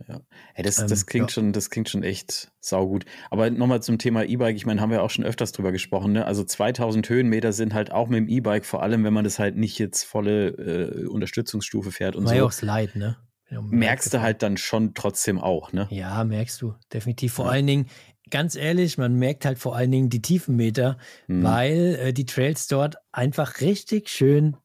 [0.08, 0.20] Ja.
[0.54, 1.34] Hey, das, das, ähm, klingt ja.
[1.34, 3.04] schon, das klingt schon echt saugut.
[3.30, 4.56] Aber nochmal zum Thema E-Bike.
[4.56, 6.12] Ich meine, haben wir auch schon öfters drüber gesprochen.
[6.12, 6.26] Ne?
[6.26, 9.56] Also 2000 Höhenmeter sind halt auch mit dem E-Bike, vor allem wenn man das halt
[9.56, 12.36] nicht jetzt volle äh, Unterstützungsstufe fährt und War so.
[12.36, 13.16] ja auch Slide, ne?
[13.50, 15.86] Merkst du halt dann schon trotzdem auch, ne?
[15.90, 16.74] Ja, merkst du.
[16.92, 17.34] Definitiv.
[17.34, 17.52] Vor ja.
[17.52, 17.86] allen Dingen,
[18.30, 21.42] ganz ehrlich, man merkt halt vor allen Dingen die Tiefenmeter, hm.
[21.42, 24.56] weil äh, die Trails dort einfach richtig schön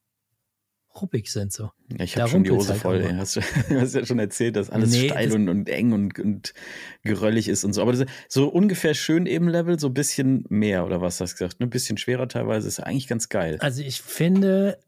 [0.94, 1.70] ruppig sind so.
[1.98, 3.00] Ich habe schon die Hose halt voll.
[3.00, 3.14] Ey.
[3.14, 3.36] Hast,
[3.68, 6.54] du hast ja schon erzählt, dass alles nee, steil das und, und, eng und, und
[7.02, 7.82] geröllig ist und so.
[7.82, 11.44] Aber das, so ungefähr schön eben Level, so ein bisschen mehr oder was hast du
[11.44, 11.60] gesagt?
[11.60, 13.58] Ein bisschen schwerer teilweise ist eigentlich ganz geil.
[13.60, 14.78] Also ich finde,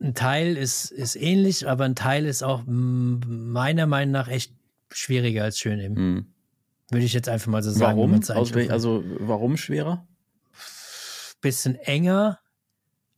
[0.00, 4.52] ein Teil ist, ist ähnlich, aber ein Teil ist auch meiner Meinung nach echt
[4.90, 5.96] schwieriger als schön eben.
[5.96, 6.26] Hm.
[6.90, 7.98] Würde ich jetzt einfach mal so sagen.
[7.98, 8.20] Warum?
[8.70, 10.06] Also warum schwerer?
[11.40, 12.38] Bisschen enger,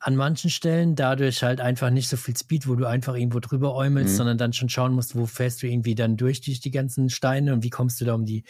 [0.00, 3.74] an manchen Stellen, dadurch halt einfach nicht so viel Speed, wo du einfach irgendwo drüber
[3.74, 4.16] äumelst, mhm.
[4.16, 7.52] sondern dann schon schauen musst, wo fährst du irgendwie dann durch, durch die ganzen Steine
[7.52, 8.44] und wie kommst du da um die,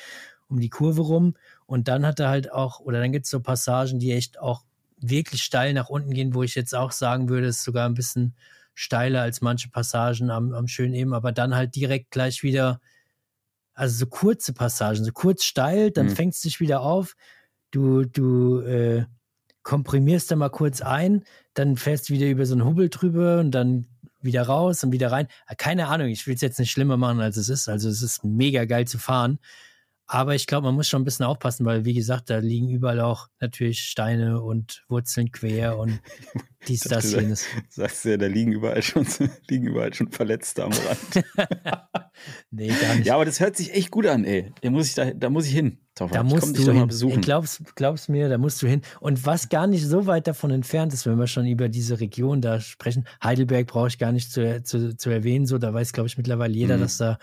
[0.49, 1.37] um die Kurve rum.
[1.67, 4.65] Und dann hat er halt auch, oder dann gibt es so Passagen, die echt auch
[5.01, 8.35] wirklich steil nach unten gehen, wo ich jetzt auch sagen würde, ist sogar ein bisschen
[8.75, 12.81] steiler als manche Passagen am, am schönen eben, aber dann halt direkt gleich wieder,
[13.75, 16.17] also so kurze Passagen, so kurz steil, dann mhm.
[16.17, 17.17] fängst du dich wieder auf,
[17.71, 19.07] du, du, äh,
[19.69, 23.51] komprimierst da mal kurz ein, dann fährst du wieder über so einen Hubbel drüber und
[23.51, 23.87] dann
[24.23, 25.29] wieder raus und wieder rein.
[25.59, 27.69] Keine Ahnung, ich will es jetzt nicht schlimmer machen, als es ist.
[27.69, 29.39] Also es ist mega geil zu fahren.
[30.11, 33.01] Aber ich glaube, man muss schon ein bisschen aufpassen, weil, wie gesagt, da liegen überall
[33.01, 36.01] auch natürlich Steine und Wurzeln quer und
[36.67, 37.45] dies, das, jenes.
[37.69, 39.07] Sagst du ja, da liegen überall schon,
[39.51, 41.27] liegen überall schon Verletzte am Rand.
[42.51, 43.07] nee, gar nicht.
[43.07, 44.51] Ja, aber das hört sich echt gut an, ey.
[44.63, 45.79] Da muss ich, da, da muss ich hin.
[45.95, 46.15] Taufer.
[46.15, 46.87] Da musst du hin.
[46.87, 47.21] besuchen.
[47.21, 48.81] Glaubst, glaubst mir, da musst du hin.
[49.01, 52.41] Und was gar nicht so weit davon entfernt ist, wenn wir schon über diese Region
[52.41, 56.07] da sprechen, Heidelberg brauche ich gar nicht zu, zu, zu erwähnen, so, da weiß, glaube
[56.07, 56.81] ich, mittlerweile jeder, mhm.
[56.81, 57.19] dass da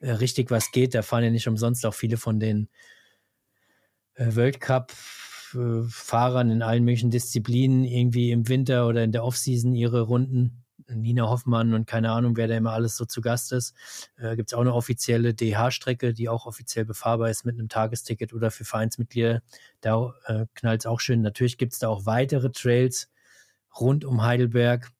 [0.00, 0.94] äh, richtig was geht.
[0.94, 2.68] Da fahren ja nicht umsonst auch viele von den
[4.14, 4.92] äh, World Cup
[5.54, 10.62] äh, Fahrern in allen möglichen Disziplinen irgendwie im Winter oder in der Offseason ihre Runden.
[10.88, 13.74] Nina Hoffmann und keine Ahnung, wer da immer alles so zu Gast ist.
[14.16, 18.32] Äh, Gibt es auch eine offizielle DH-Strecke, die auch offiziell befahrbar ist mit einem Tagesticket
[18.32, 19.42] oder für Vereinsmitglieder.
[19.80, 21.22] Da äh, knallt es auch schön.
[21.22, 23.10] Natürlich gibt es da auch weitere Trails
[23.78, 24.90] rund um Heidelberg.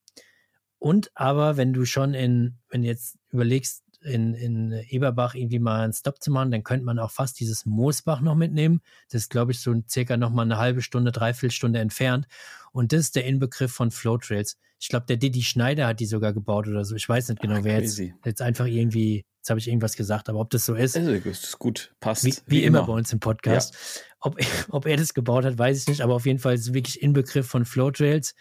[0.79, 5.83] Und aber, wenn du schon in, wenn du jetzt überlegst, in, in Eberbach irgendwie mal
[5.83, 8.81] einen Stop zu machen, dann könnte man auch fast dieses Moosbach noch mitnehmen.
[9.11, 12.27] Das ist, glaube ich, so circa noch mal eine halbe Stunde, dreiviertel Stunde entfernt.
[12.71, 14.57] Und das ist der Inbegriff von Flowtrails.
[14.79, 16.95] Ich glaube, der Didi Schneider hat die sogar gebaut oder so.
[16.95, 20.29] Ich weiß nicht genau, Ach, wer jetzt, jetzt einfach irgendwie, jetzt habe ich irgendwas gesagt,
[20.29, 20.95] aber ob das so ist.
[20.95, 22.23] Also, das ist gut, passt.
[22.25, 22.85] Wie, wie, wie immer.
[22.85, 23.73] bei uns im Podcast.
[23.73, 24.01] Ja.
[24.21, 24.37] Ob,
[24.69, 27.01] ob er das gebaut hat, weiß ich nicht, aber auf jeden Fall ist es wirklich
[27.01, 28.35] Inbegriff von Flowtrails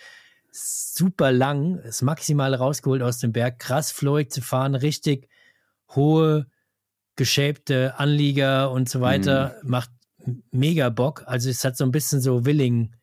[0.56, 5.28] super lang, das Maximale rausgeholt aus dem Berg, krass flowig zu fahren, richtig
[5.94, 6.46] hohe,
[7.16, 9.56] geschäbte Anlieger und so weiter.
[9.62, 9.70] Mhm.
[9.70, 9.90] Macht
[10.50, 11.24] mega Bock.
[11.26, 12.94] Also es hat so ein bisschen so Willing,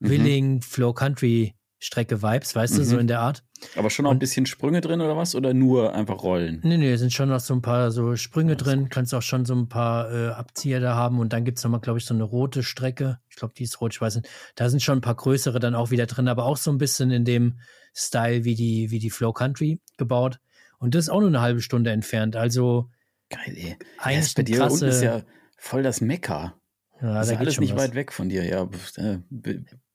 [0.00, 0.08] mhm.
[0.08, 2.78] Willing Flow Country Strecke Vibes, weißt mhm.
[2.78, 3.00] du, so mhm.
[3.02, 3.44] in der Art.
[3.76, 5.34] Aber schon noch ein bisschen Sprünge drin oder was?
[5.34, 6.60] Oder nur einfach Rollen?
[6.62, 8.88] Nee, nee, sind schon noch so ein paar so Sprünge ja, drin.
[8.88, 11.18] Kannst auch schon so ein paar äh, Abzieher da haben.
[11.18, 13.18] Und dann gibt es nochmal, glaube ich, so eine rote Strecke.
[13.28, 14.28] Ich glaube, die ist rot, ich weiß nicht.
[14.54, 17.10] Da sind schon ein paar größere dann auch wieder drin, aber auch so ein bisschen
[17.10, 17.58] in dem
[17.94, 20.38] Style wie die, wie die Flow Country gebaut.
[20.78, 22.36] Und das ist auch nur eine halbe Stunde entfernt.
[22.36, 22.90] Also
[23.30, 23.76] geil, ey.
[23.98, 25.22] Eigentlich ja, bei dir krasse, unten ist ja
[25.58, 26.54] voll das Mekka.
[27.00, 27.82] Ja, das ist ja alles nicht was.
[27.82, 28.44] weit weg von dir.
[28.44, 29.18] Ja, äh,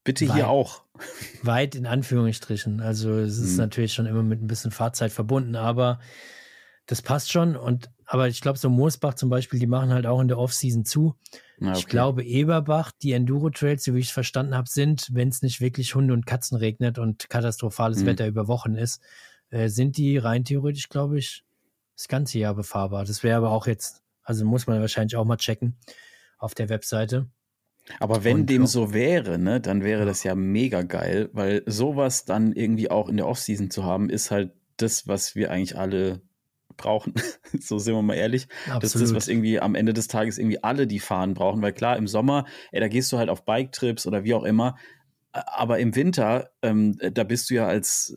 [0.04, 0.84] bitte weit, hier auch.
[1.42, 2.82] Weit in Anführungsstrichen.
[2.82, 3.58] Also es ist hm.
[3.58, 6.00] natürlich schon immer mit ein bisschen Fahrzeit verbunden, aber
[6.86, 7.56] das passt schon.
[7.56, 10.84] Und aber ich glaube, so Moosbach zum Beispiel, die machen halt auch in der Offseason
[10.84, 11.16] zu.
[11.62, 11.74] okay.
[11.78, 15.62] Ich glaube, Eberbach, die Enduro-Trails, so wie ich es verstanden habe, sind, wenn es nicht
[15.62, 18.08] wirklich Hunde und Katzen regnet und katastrophales hm.
[18.08, 19.02] Wetter über Wochen ist,
[19.52, 21.44] äh, sind die rein theoretisch, glaube ich,
[21.96, 23.06] das ganze Jahr befahrbar.
[23.06, 25.78] Das wäre aber auch jetzt, also muss man wahrscheinlich auch mal checken
[26.40, 27.28] auf der Webseite.
[28.00, 32.26] Aber wenn Und, dem so wäre, ne, dann wäre das ja mega geil, weil sowas
[32.26, 36.22] dann irgendwie auch in der Offseason zu haben, ist halt das, was wir eigentlich alle
[36.78, 37.14] brauchen.
[37.60, 38.48] so sind wir mal ehrlich.
[38.66, 38.84] Absolut.
[38.84, 41.62] Das ist das, was irgendwie am Ende des Tages irgendwie alle, die fahren, brauchen.
[41.62, 44.78] Weil klar, im Sommer, ey, da gehst du halt auf Bike-Trips oder wie auch immer.
[45.32, 48.16] Aber im Winter, ähm, da bist du ja als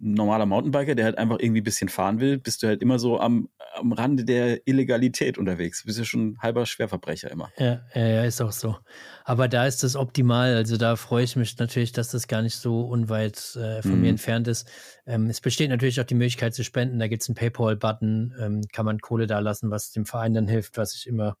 [0.00, 3.18] normaler Mountainbiker, der halt einfach irgendwie ein bisschen fahren will, bist du halt immer so
[3.18, 5.82] am, am Rande der Illegalität unterwegs.
[5.82, 7.50] Du bist ja schon ein halber Schwerverbrecher immer.
[7.58, 8.76] Ja, ja, ist auch so.
[9.24, 10.54] Aber da ist das optimal.
[10.54, 14.00] Also da freue ich mich natürlich, dass das gar nicht so unweit äh, von mhm.
[14.02, 14.70] mir entfernt ist.
[15.04, 17.00] Ähm, es besteht natürlich auch die Möglichkeit zu spenden.
[17.00, 20.46] Da gibt es einen PayPal-Button, ähm, kann man Kohle da lassen, was dem Verein dann
[20.46, 21.36] hilft, was ich immer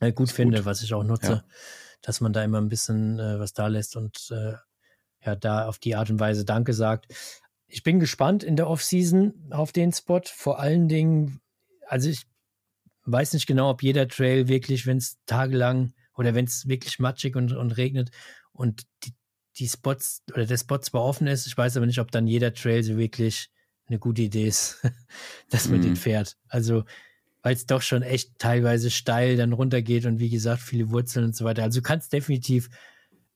[0.00, 0.66] äh, gut finde, gut.
[0.66, 1.44] was ich auch nutze, ja.
[2.00, 4.54] dass man da immer ein bisschen äh, was da lässt und äh,
[5.22, 7.06] ja, da auf die Art und Weise Danke sagt
[7.70, 10.20] ich bin gespannt in der Offseason auf den Spot.
[10.24, 11.40] Vor allen Dingen,
[11.86, 12.26] also ich
[13.04, 17.36] weiß nicht genau, ob jeder Trail wirklich, wenn es tagelang oder wenn es wirklich matschig
[17.36, 18.10] und, und regnet
[18.52, 19.14] und die,
[19.56, 22.52] die Spots oder der Spot zwar offen ist, ich weiß aber nicht, ob dann jeder
[22.52, 23.50] Trail so wirklich
[23.88, 24.80] eine gute Idee ist,
[25.50, 25.82] dass man mm.
[25.82, 25.96] den mhm.
[25.96, 26.36] fährt.
[26.48, 26.84] Also,
[27.42, 31.36] weil es doch schon echt teilweise steil dann runtergeht und wie gesagt, viele Wurzeln und
[31.36, 31.62] so weiter.
[31.62, 32.68] Also du kannst definitiv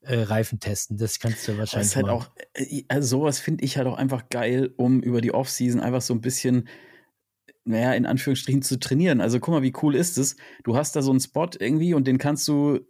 [0.06, 0.96] äh, Reifen testen.
[0.96, 1.72] Das kannst du wahrscheinlich.
[1.72, 5.20] Das ist halt auch, äh, also sowas finde ich halt auch einfach geil, um über
[5.20, 6.68] die Offseason einfach so ein bisschen,
[7.64, 9.20] naja, in Anführungsstrichen zu trainieren.
[9.20, 10.36] Also guck mal, wie cool ist es?
[10.64, 12.80] Du hast da so einen Spot irgendwie und den kannst du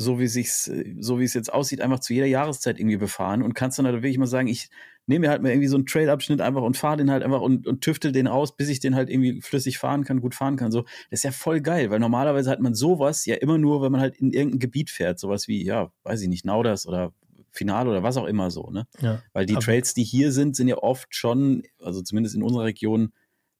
[0.00, 3.54] so wie sich's, so wie es jetzt aussieht, einfach zu jeder Jahreszeit irgendwie befahren und
[3.54, 4.70] kannst dann halt wirklich mal sagen, ich
[5.08, 7.66] nehme mir halt mal irgendwie so einen Trailabschnitt einfach und fahre den halt einfach und,
[7.66, 10.70] und tüftel den aus, bis ich den halt irgendwie flüssig fahren kann, gut fahren kann.
[10.70, 13.92] So, das ist ja voll geil, weil normalerweise hat man sowas ja immer nur, wenn
[13.92, 17.12] man halt in irgendein Gebiet fährt, sowas wie, ja, weiß ich nicht, Nauders oder
[17.50, 18.86] Finale oder was auch immer so, ne?
[19.00, 22.64] Ja, weil die Trails, die hier sind, sind ja oft schon, also zumindest in unserer
[22.64, 23.12] Region,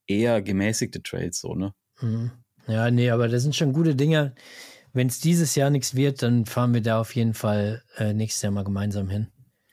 [0.07, 1.75] eher gemäßigte Trails, so, ne?
[2.01, 2.31] Mhm.
[2.67, 4.35] Ja, nee, aber das sind schon gute Dinge
[4.93, 8.43] wenn es dieses Jahr nichts wird, dann fahren wir da auf jeden Fall äh, nächstes
[8.43, 9.29] Jahr mal gemeinsam hin.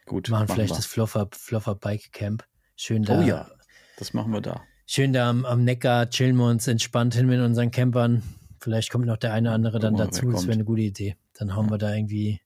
[0.06, 0.30] Gut.
[0.30, 0.78] Machen, machen vielleicht wir.
[0.78, 2.46] das Floffer, Floffer Bike Camp.
[2.76, 3.20] Schön da.
[3.20, 3.50] Oh ja,
[3.98, 4.62] das machen wir da.
[4.86, 8.22] Schön da am, am Neckar chillen wir uns entspannt hin mit unseren Campern.
[8.60, 10.32] Vielleicht kommt noch der eine oder andere dann dazu.
[10.32, 11.16] Das wäre eine gute Idee.
[11.34, 11.72] Dann hauen ja.
[11.72, 12.42] wir da irgendwie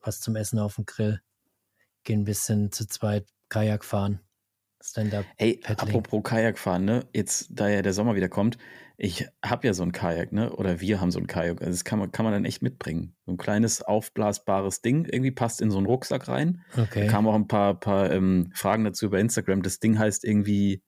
[0.00, 1.20] was zum Essen auf dem Grill.
[2.02, 4.20] Gehen ein bisschen zu zweit Kajak fahren.
[4.84, 5.24] Stand-up.
[5.38, 7.06] Ey, apropos Kajak fahren, ne?
[7.14, 8.58] Jetzt, da ja der Sommer wieder kommt,
[8.96, 10.54] ich habe ja so ein Kajak, ne?
[10.54, 11.60] Oder wir haben so ein Kajak.
[11.60, 13.16] Also das kann man, kann man dann echt mitbringen.
[13.26, 16.62] So ein kleines aufblasbares Ding, irgendwie passt in so einen Rucksack rein.
[16.76, 17.06] Okay.
[17.06, 19.62] Da kamen auch ein paar, paar ähm, Fragen dazu über Instagram.
[19.62, 20.82] Das Ding heißt irgendwie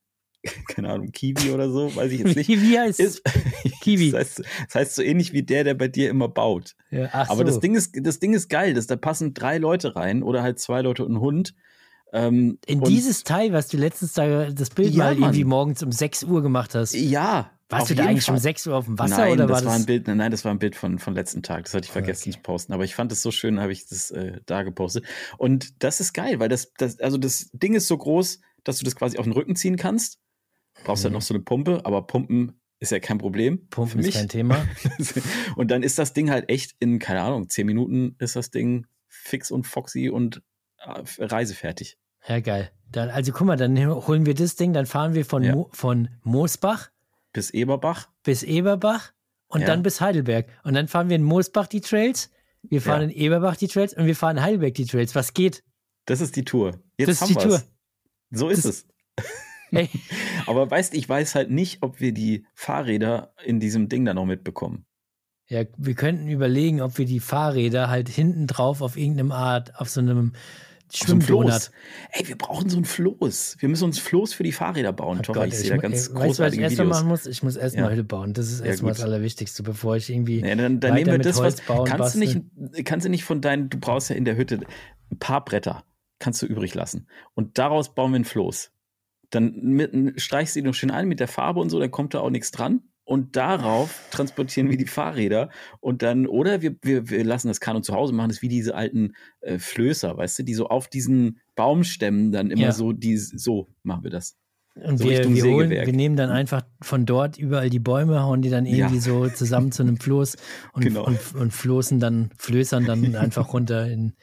[0.69, 2.47] keine Ahnung, Kiwi oder so, weiß ich jetzt nicht.
[2.47, 3.23] Kiwi heißt ist,
[3.81, 4.11] Kiwi.
[4.11, 6.77] Das heißt, das heißt, so ähnlich wie der, der bei dir immer baut.
[6.91, 7.45] Ja, Aber so.
[7.45, 10.59] das Ding ist, das Ding ist geil, dass da passen drei Leute rein oder halt
[10.59, 11.55] zwei Leute und ein Hund.
[12.17, 15.23] Ähm, In dieses Teil, was du letztens da das Bild ja, mal Mann.
[15.23, 16.95] irgendwie morgens um 6 Uhr gemacht hast.
[16.95, 17.51] Ja.
[17.69, 18.37] Warst du da eigentlich Fall.
[18.37, 19.81] um 6 Uhr auf dem Wasser nein, oder das war das?
[19.81, 21.65] ein Bild, nein, das war ein Bild von, von letzten Tag.
[21.65, 22.39] Das hatte ich vergessen okay.
[22.39, 22.73] zu posten.
[22.73, 25.05] Aber ich fand es so schön, habe ich das äh, da gepostet.
[25.37, 28.85] Und das ist geil, weil das, das, also das Ding ist so groß, dass du
[28.85, 30.21] das quasi auf den Rücken ziehen kannst.
[30.85, 31.17] Brauchst halt mhm.
[31.17, 33.67] halt noch so eine Pumpe, aber Pumpen ist ja kein Problem.
[33.69, 34.67] Pumpen ist kein Thema.
[35.57, 38.87] und dann ist das Ding halt echt in, keine Ahnung, 10 Minuten ist das Ding
[39.09, 40.43] fix und foxy und
[40.79, 41.99] äh, reisefertig.
[42.29, 42.71] Ja, geil.
[42.91, 45.55] Dann, also guck mal, dann holen wir das Ding, dann fahren wir von, ja.
[45.55, 46.91] Mo, von Moosbach
[47.33, 48.09] bis Eberbach.
[48.23, 49.13] Bis Eberbach
[49.49, 49.67] und ja.
[49.67, 50.47] dann bis Heidelberg.
[50.65, 52.31] Und dann fahren wir in Moosbach die Trails,
[52.63, 53.09] wir fahren ja.
[53.09, 55.15] in Eberbach die Trails und wir fahren in Heidelberg die Trails.
[55.15, 55.63] Was geht?
[56.07, 56.81] Das ist die Tour.
[56.99, 57.63] Jetzt das ist die Tour.
[58.31, 58.87] So ist das,
[59.17, 59.27] es.
[59.71, 59.91] Hey.
[60.47, 64.27] Aber weißt, ich weiß halt nicht, ob wir die Fahrräder in diesem Ding da noch
[64.27, 64.87] mitbekommen.
[65.49, 69.89] Ja, wir könnten überlegen, ob wir die Fahrräder halt hinten drauf auf irgendeinem Art, auf
[69.89, 70.33] so einem
[70.93, 71.71] Schwimmdonut.
[72.13, 73.57] Ey, wir brauchen so ein Floß.
[73.59, 75.21] Wir müssen uns Floß für die Fahrräder bauen.
[75.29, 77.27] Oh Gott, ich sehe da ganz ey, weißt, was ich erstmal machen muss?
[77.27, 77.91] Ich muss erstmal ja.
[77.93, 78.33] Hütte bauen.
[78.33, 80.41] Das ist erstmal ja, das Allerwichtigste, bevor ich irgendwie.
[80.41, 81.67] Ja, dann, dann nehmen wir das, Holz was.
[81.67, 82.41] Bauen, kannst, du nicht,
[82.85, 84.61] kannst du nicht von deinen, du brauchst ja in der Hütte
[85.11, 85.85] ein paar Bretter,
[86.19, 87.09] kannst du übrig lassen.
[87.35, 88.73] Und daraus bauen wir ein Floß.
[89.31, 92.15] Dann mit, streichst du ihn noch schön ein mit der Farbe und so, dann kommt
[92.15, 95.49] da auch nichts dran und darauf transportieren wir die Fahrräder
[95.81, 98.75] und dann, oder wir, wir, wir lassen das Kanu zu Hause, machen das wie diese
[98.75, 102.73] alten äh, Flößer, weißt du, die so auf diesen Baumstämmen dann immer ja.
[102.73, 104.37] so, die, so machen wir das.
[104.75, 108.43] Und so wir, wir, holen, wir nehmen dann einfach von dort überall die Bäume, hauen
[108.43, 109.01] die dann irgendwie ja.
[109.01, 110.37] so zusammen zu einem Floß
[110.75, 111.07] und, genau.
[111.07, 114.15] und, und floßen dann, flößern dann einfach runter in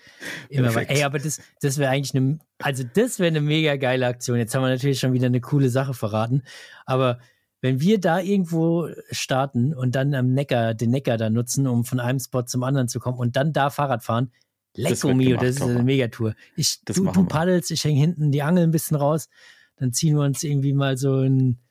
[0.50, 0.92] immer weiter.
[0.92, 4.38] Ey, aber das, das wäre eigentlich eine, also das wäre eine mega geile Aktion.
[4.38, 6.44] Jetzt haben wir natürlich schon wieder eine coole Sache verraten,
[6.86, 7.18] aber
[7.64, 12.02] wenn wir da irgendwo starten und dann am Neckar, den Neckar da nutzen, um von
[12.02, 14.34] einem Spot zum anderen zu kommen und dann da Fahrrad fahren,
[14.76, 16.36] Lecco mio, das ist eine Megatour.
[16.58, 19.30] Ich, das du, du paddelst, ich hänge hinten die Angel ein bisschen raus,
[19.78, 21.62] dann ziehen wir uns irgendwie mal so ein,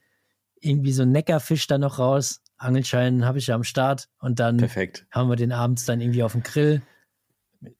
[0.60, 2.40] irgendwie so ein Neckarfisch da noch raus.
[2.56, 5.06] Angelschein habe ich ja am Start und dann Perfekt.
[5.10, 6.80] haben wir den abends dann irgendwie auf dem Grill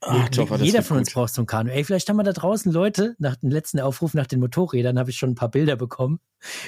[0.00, 1.14] Ach, Joffa, Jeder von uns gut.
[1.14, 1.70] braucht so ein Kanu.
[1.70, 5.10] Ey, vielleicht haben wir da draußen Leute, nach dem letzten Aufruf nach den Motorrädern habe
[5.10, 6.20] ich schon ein paar Bilder bekommen.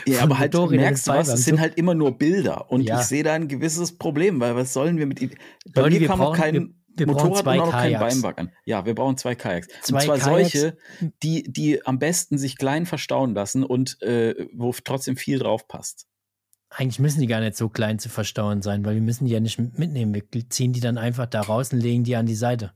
[0.06, 2.70] Ja, aber halt, du merkst was, es sind halt immer nur Bilder.
[2.70, 3.00] Und ja.
[3.00, 5.34] ich sehe da ein gewisses Problem, weil was sollen wir mit ihnen?
[5.72, 8.52] Bei Leute, mir kam noch kein wir, wir Motorrad und noch kein Weinberg an.
[8.64, 9.68] Ja, wir brauchen zwei Kajaks.
[9.82, 10.52] Zwei und zwar Kajaks.
[10.52, 10.76] solche,
[11.22, 16.06] die, die am besten sich klein verstauen lassen und äh, wo trotzdem viel drauf passt.
[16.70, 19.40] Eigentlich müssen die gar nicht so klein zu verstauen sein, weil wir müssen die ja
[19.40, 20.14] nicht mitnehmen.
[20.14, 22.72] Wir ziehen die dann einfach da raus und legen die an die Seite.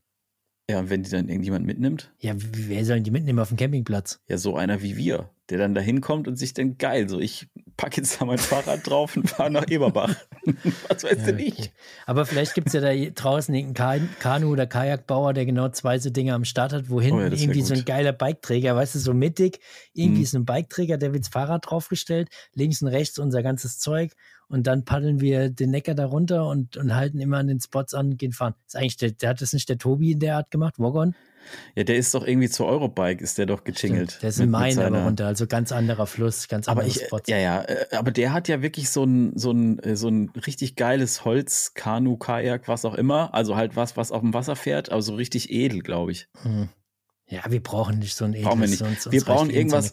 [0.70, 2.12] Ja, und wenn die dann irgendjemand mitnimmt?
[2.18, 4.20] Ja, wer sollen die mitnehmen auf dem Campingplatz?
[4.28, 7.48] Ja, so einer wie wir, der dann da hinkommt und sich denkt, geil, so ich
[7.78, 10.14] packe jetzt da mein Fahrrad drauf und fahre nach Eberbach.
[10.88, 11.58] Was weißt ja, du nicht?
[11.58, 11.70] Okay.
[12.04, 16.10] Aber vielleicht gibt es ja da draußen irgendeinen Kanu- oder Kajakbauer, der genau zwei so
[16.10, 18.98] Dinge am Start hat, wo hinten oh ja, irgendwie so ein geiler Biketräger, weißt du,
[18.98, 19.60] so mittig,
[19.94, 20.24] irgendwie mhm.
[20.24, 24.12] ist ein Biketräger, der wird das Fahrrad draufgestellt, links und rechts unser ganzes Zeug
[24.48, 27.94] und dann paddeln wir den Neckar da runter und, und halten immer an den Spots
[27.94, 28.54] an und gehen fahren.
[28.66, 31.14] ist eigentlich der, der hat das nicht der Tobi in der Art gemacht, Wogon?
[31.74, 34.18] Ja, der ist doch irgendwie zur Eurobike, ist der doch gechingelt.
[34.22, 37.28] Der ist in Main aber runter, also ganz anderer Fluss, ganz aber ich, Spots.
[37.28, 40.30] Ja, ja, äh, aber der hat ja wirklich so ein, so ein, äh, so ein
[40.30, 43.32] richtig geiles Holz, Kanu, Kajak, was auch immer.
[43.34, 46.28] Also halt was, was auf dem Wasser fährt, aber so richtig edel, glaube ich.
[46.42, 46.68] Hm.
[47.30, 48.46] Ja, wir brauchen nicht so ein edles.
[48.46, 48.82] Brauchen wir nicht.
[48.82, 49.92] Uns, wir brauchen irgendwas,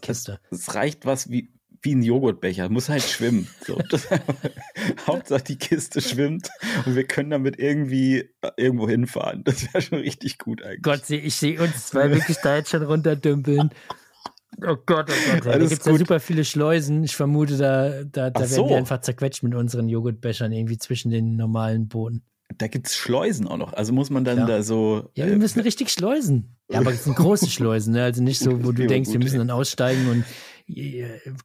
[0.51, 1.54] es reicht was wie,
[1.85, 3.47] wie ein Joghurtbecher, muss halt schwimmen.
[3.65, 4.07] So, das,
[5.07, 6.49] Hauptsache die Kiste schwimmt
[6.85, 9.43] und wir können damit irgendwie äh, irgendwo hinfahren.
[9.43, 10.81] Das wäre schon richtig gut eigentlich.
[10.81, 13.69] Gott, ich sehe uns zwei wirklich da jetzt schon runterdümpeln.
[14.61, 15.45] Oh Gott, oh Gott.
[15.45, 17.03] Da gibt es ja super viele Schleusen.
[17.03, 18.57] Ich vermute, da, da, da so.
[18.57, 22.23] werden wir einfach zerquetscht mit unseren Joghurtbechern irgendwie zwischen den normalen Booten.
[22.57, 23.73] Da gibt es Schleusen auch noch.
[23.73, 24.45] Also muss man dann ja.
[24.45, 25.09] da so.
[25.15, 26.55] Ja, wir äh, müssen richtig schleusen.
[26.69, 28.03] Ja, aber es sind große Schleusen, ne?
[28.03, 30.23] Also nicht so, wo du denkst, wir müssen dann aussteigen und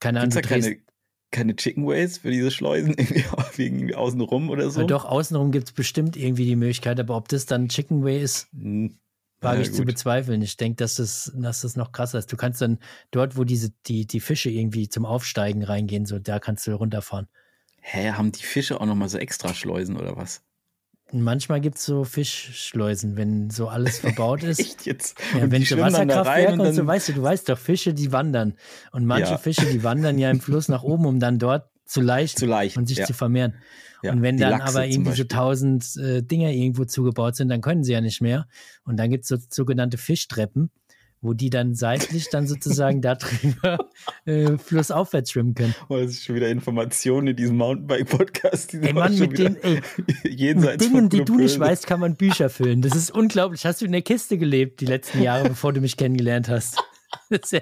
[0.01, 0.31] keine Ahnung.
[0.31, 0.79] Gibt's da keine,
[1.31, 3.25] keine Chicken Ways für diese Schleusen irgendwie,
[3.59, 4.81] irgendwie außenrum oder so?
[4.81, 8.23] Ja, doch, außenrum gibt es bestimmt irgendwie die Möglichkeit, aber ob das dann Chicken Way
[8.23, 8.99] ist, hm.
[9.41, 9.77] wage ja, ich gut.
[9.77, 10.43] zu bezweifeln.
[10.43, 12.33] Ich denke, dass das, dass das noch krasser ist.
[12.33, 12.79] Du kannst dann
[13.11, 17.29] dort, wo diese, die, die Fische irgendwie zum Aufsteigen reingehen, so da kannst du runterfahren.
[17.83, 20.43] Hä, haben die Fische auch nochmal so extra Schleusen oder was?
[21.13, 24.61] Manchmal gibt es so Fischschleusen, wenn so alles verbaut ist.
[24.61, 25.19] Echt jetzt?
[25.35, 28.13] Ja, Und wenn die so Wasserkraftwerke und so, weißt du, du weißt doch, Fische, die
[28.13, 28.55] wandern.
[28.93, 29.39] Und manche Ja.
[29.39, 32.77] Fische, die wandern ja im Fluss nach oben, um dann dort zu leicht Zu leicht,
[32.77, 33.05] und sich ja.
[33.07, 33.55] zu vermehren.
[34.03, 37.61] Ja, und wenn dann Lachse aber irgendwie so tausend äh, Dinger irgendwo zugebaut sind, dann
[37.61, 38.47] können sie ja nicht mehr.
[38.85, 40.71] Und dann gibt es so sogenannte Fischtreppen,
[41.23, 43.79] wo die dann seitlich dann sozusagen da drüber
[44.25, 45.75] äh, flussaufwärts schwimmen können.
[45.89, 48.73] Oh, das ist schon wieder Information in diesem Mountainbike-Podcast.
[48.73, 49.81] Die Ey Mann, mit den, ey,
[50.55, 52.81] mit Dingen, die du nicht weißt, kann man Bücher füllen.
[52.83, 53.67] Das ist unglaublich.
[53.67, 56.79] Hast du in der Kiste gelebt die letzten Jahre, bevor du mich kennengelernt hast?
[57.29, 57.61] Das ist ja,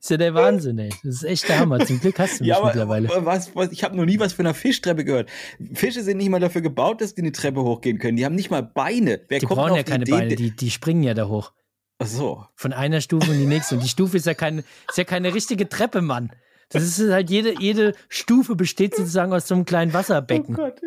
[0.00, 0.88] ist ja der Wahnsinn, ey.
[1.04, 1.84] Das ist echt der Hammer.
[1.86, 3.08] Zum Glück hast du mich Ja, aber mittlerweile.
[3.24, 5.30] was, was, ich habe noch nie was von einer Fischtreppe gehört.
[5.72, 8.16] Fische sind nicht mal dafür gebaut, dass die eine Treppe hochgehen können.
[8.16, 9.20] Die haben nicht mal Beine.
[9.28, 11.52] Wer Die brauchen ja keine Idee, Beine, die, die springen ja da hoch.
[11.98, 12.46] Ach so.
[12.54, 13.74] Von einer Stufe in die nächste.
[13.74, 16.32] Und die Stufe ist ja keine, ist ja keine richtige Treppe, Mann.
[16.70, 20.54] Das ist halt jede, jede Stufe besteht sozusagen aus so einem kleinen Wasserbecken.
[20.54, 20.80] Oh Gott.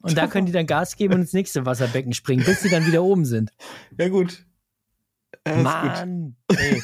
[0.00, 2.86] und da können die dann Gas geben und ins nächste Wasserbecken springen, bis sie dann
[2.86, 3.52] wieder oben sind.
[3.98, 4.44] Ja, gut.
[5.46, 5.64] Ja, ist gut.
[5.64, 6.82] Mann, ey.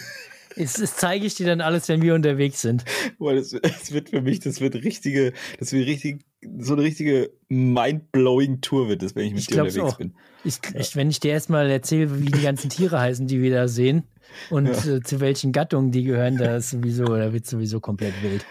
[0.57, 2.85] Das, das zeige ich dir dann alles, wenn wir unterwegs sind.
[3.19, 6.25] Boah, das, das wird für mich, das wird richtige, das wird richtig,
[6.59, 9.99] so eine richtige mind-blowing Tour wird das, wenn ich mit Ich dir unterwegs auch.
[9.99, 10.15] bin.
[10.45, 13.69] Ich, ich, wenn ich dir erstmal erzähle, wie die ganzen Tiere heißen, die wir da
[13.69, 14.05] sehen
[14.51, 18.45] und äh, zu welchen Gattungen die gehören, da ist sowieso, da wird sowieso komplett wild.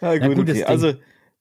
[0.00, 0.58] Ja, Na, gut, gutes okay.
[0.58, 0.64] Ding.
[0.66, 0.94] Also,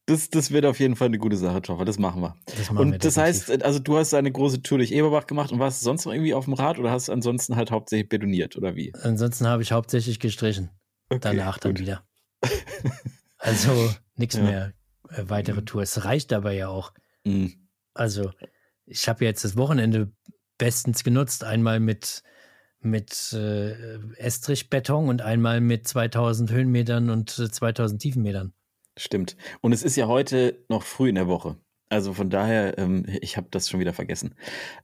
[0.07, 1.85] das, das wird auf jeden Fall eine gute Sache, Joffa.
[1.85, 2.35] Das machen wir.
[2.45, 3.47] Das machen wir Und das definitiv.
[3.49, 6.33] heißt, also du hast eine große Tour durch Eberbach gemacht und warst sonst noch irgendwie
[6.33, 8.91] auf dem Rad oder hast du ansonsten halt hauptsächlich betoniert oder wie?
[9.03, 10.69] Ansonsten habe ich hauptsächlich gestrichen.
[11.09, 11.81] Okay, Danach dann gut.
[11.81, 12.03] wieder.
[13.43, 14.43] Also nichts Ja.
[14.43, 14.73] mehr
[15.11, 15.81] äh, weitere Tour.
[15.81, 16.93] Es reicht aber ja auch.
[17.25, 17.67] Mhm.
[17.93, 18.31] Also
[18.85, 20.11] ich habe jetzt das Wochenende
[20.57, 21.43] bestens genutzt.
[21.43, 22.23] Einmal mit,
[22.79, 28.53] mit äh, Estrichbeton und einmal mit 2000 Höhenmetern und äh, 2000 Tiefenmetern.
[28.97, 29.37] Stimmt.
[29.61, 31.57] Und es ist ja heute noch früh in der Woche.
[31.89, 34.35] Also von daher, ähm, ich habe das schon wieder vergessen.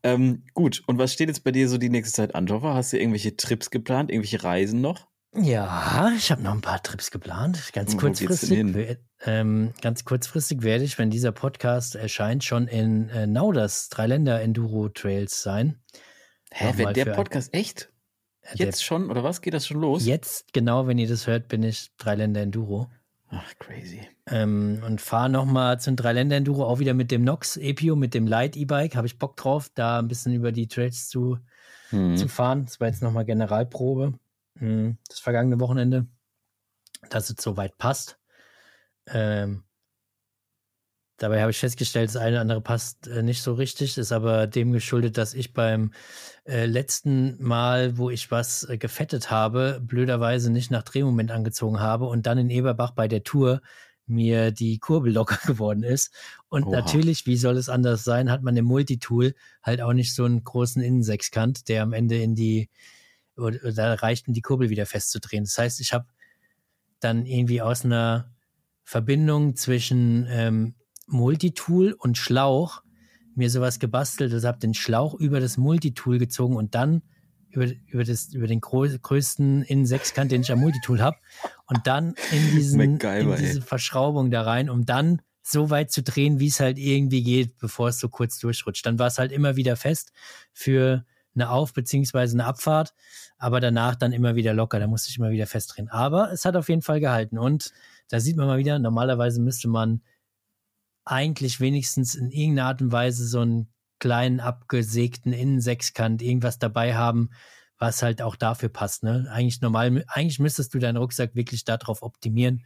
[0.03, 2.73] Ähm, gut, und was steht jetzt bei dir so die nächste Zeit an, Joffa?
[2.73, 5.07] Hast du irgendwelche Trips geplant, irgendwelche Reisen noch?
[5.35, 7.71] Ja, ich habe noch ein paar Trips geplant.
[7.73, 8.97] Ganz Wo kurzfristig.
[9.25, 14.89] Ähm, ganz kurzfristig werde ich, wenn dieser Podcast erscheint, schon in äh, Nauders Dreiländer Enduro
[14.89, 15.79] Trails sein.
[16.51, 17.89] Hä, wenn der für ein- Podcast echt?
[18.41, 19.09] Äh, der- Jetzt schon?
[19.11, 19.41] Oder was?
[19.41, 20.05] Geht das schon los?
[20.05, 22.89] Jetzt, genau, wenn ihr das hört, bin ich Dreiländer Enduro.
[23.29, 24.07] Ach, crazy.
[24.27, 28.25] Ähm, und fahre nochmal zum Dreiländer Enduro, auch wieder mit dem Nox Epio, mit dem
[28.25, 28.95] Light E-Bike.
[28.95, 31.37] Habe ich Bock drauf, da ein bisschen über die Trails zu,
[31.91, 32.15] Mhm.
[32.17, 32.65] zu fahren.
[32.65, 34.13] Das war jetzt nochmal Generalprobe.
[34.59, 36.07] Mhm, Das vergangene Wochenende,
[37.09, 38.19] dass es soweit passt.
[39.07, 39.63] Ähm,
[41.17, 44.47] dabei habe ich festgestellt, das eine oder andere passt äh, nicht so richtig, ist aber
[44.47, 45.91] dem geschuldet, dass ich beim
[46.45, 52.05] äh, letzten Mal, wo ich was äh, gefettet habe, blöderweise nicht nach Drehmoment angezogen habe
[52.05, 53.61] und dann in Eberbach bei der Tour
[54.05, 56.13] mir die Kurbel locker geworden ist.
[56.49, 56.75] Und Oha.
[56.77, 60.43] natürlich, wie soll es anders sein, hat man im Multitool halt auch nicht so einen
[60.43, 62.69] großen Innensechskant, der am Ende in die,
[63.37, 65.43] da reicht, um die Kurbel wieder festzudrehen.
[65.43, 66.05] Das heißt, ich habe
[66.99, 68.31] dann irgendwie aus einer
[68.83, 70.75] Verbindung zwischen ähm,
[71.07, 72.81] Multitool und Schlauch
[73.35, 74.33] mir sowas gebastelt.
[74.33, 77.03] Also habe den Schlauch über das Multitool gezogen und dann
[77.49, 81.17] über, über, das, über den größten Innensechskant, den ich am Multitool habe.
[81.65, 83.39] Und dann in, diesen, in MacGyver, ey.
[83.39, 87.57] diese Verschraubung da rein, um dann so weit zu drehen, wie es halt irgendwie geht,
[87.57, 88.85] bevor es so kurz durchrutscht.
[88.85, 90.11] Dann war es halt immer wieder fest
[90.51, 91.05] für
[91.37, 92.93] eine Auf- beziehungsweise eine Abfahrt,
[93.37, 94.79] aber danach dann immer wieder locker.
[94.79, 95.89] Da musste ich immer wieder festdrehen.
[95.89, 97.37] Aber es hat auf jeden Fall gehalten.
[97.37, 97.71] Und
[98.09, 100.01] da sieht man mal wieder, normalerweise müsste man
[101.05, 103.69] eigentlich wenigstens in irgendeiner Art und Weise so einen
[103.99, 107.29] kleinen abgesägten Innensechskant, irgendwas dabei haben,
[107.79, 109.03] was halt auch dafür passt.
[109.03, 109.27] Ne?
[109.31, 112.65] Eigentlich normal, eigentlich müsstest du deinen Rucksack wirklich darauf optimieren,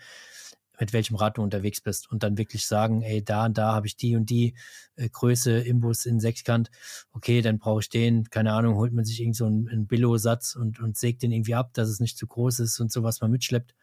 [0.82, 3.86] mit welchem Rad du unterwegs bist und dann wirklich sagen, ey, da und da habe
[3.86, 4.56] ich die und die
[4.96, 6.72] äh, Größe Imbus in Sechskant.
[7.12, 10.56] Okay, dann brauche ich den, keine Ahnung, holt man sich irgend so einen, einen Billo-Satz
[10.56, 13.22] und, und sägt den irgendwie ab, dass es nicht zu groß ist und so, was
[13.22, 13.76] man mitschleppt.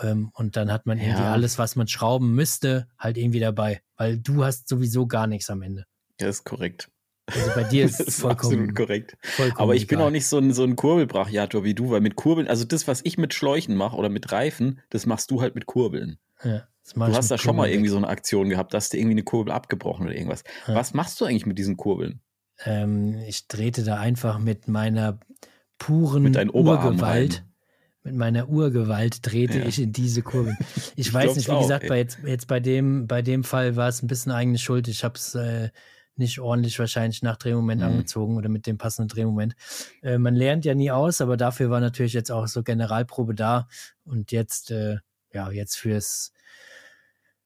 [0.00, 1.06] Ähm, und dann hat man Ja.
[1.06, 3.82] irgendwie alles, was man schrauben müsste, halt irgendwie dabei.
[3.96, 5.86] Weil du hast sowieso gar nichts am Ende.
[6.20, 6.88] Ja, ist korrekt.
[7.34, 9.16] Also bei dir ist es vollkommen, absolut korrekt.
[9.22, 10.08] vollkommen Aber ich bin egal.
[10.08, 13.00] auch nicht so ein, so ein Kurbelbrachiator wie du, weil mit Kurbeln, also das, was
[13.04, 16.18] ich mit Schläuchen mache oder mit Reifen, das machst du halt mit Kurbeln.
[16.44, 17.92] Ja, Du hast da schon mal Kurbeln irgendwie weg.
[17.92, 20.42] so eine Aktion gehabt, dass dir irgendwie eine Kurbel abgebrochen oder irgendwas.
[20.66, 20.74] Ja.
[20.74, 22.20] Was machst du eigentlich mit diesen Kurbeln?
[22.64, 25.18] Ähm, ich drehte da einfach mit meiner
[25.78, 27.48] puren Mit Urgewalt, rein.
[28.04, 29.66] mit meiner Urgewalt drehte Ja.
[29.66, 30.56] ich in diese Kurbeln.
[30.96, 31.88] Ich, Ich weiß nicht, wie auch, gesagt, ey.
[31.88, 34.88] bei jetzt, jetzt bei dem, bei dem Fall war es ein bisschen eigene Schuld.
[34.88, 35.70] Ich habe es äh,
[36.16, 37.86] nicht ordentlich wahrscheinlich nach Drehmoment Mhm.
[37.86, 39.54] angezogen oder mit dem passenden Drehmoment.
[40.02, 43.68] Äh, man lernt ja nie aus, aber dafür war natürlich jetzt auch so Generalprobe da
[44.04, 44.98] und jetzt, äh,
[45.32, 46.32] ja, jetzt fürs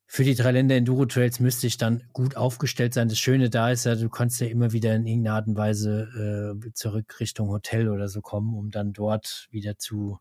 [0.09, 3.09] für die drei Länder Enduro Trails müsste ich dann gut aufgestellt sein.
[3.09, 6.55] Das Schöne da ist ja, du kannst ja immer wieder in irgendeiner Art und Weise
[6.65, 10.19] äh, zurück Richtung Hotel oder so kommen, um dann dort wieder zu,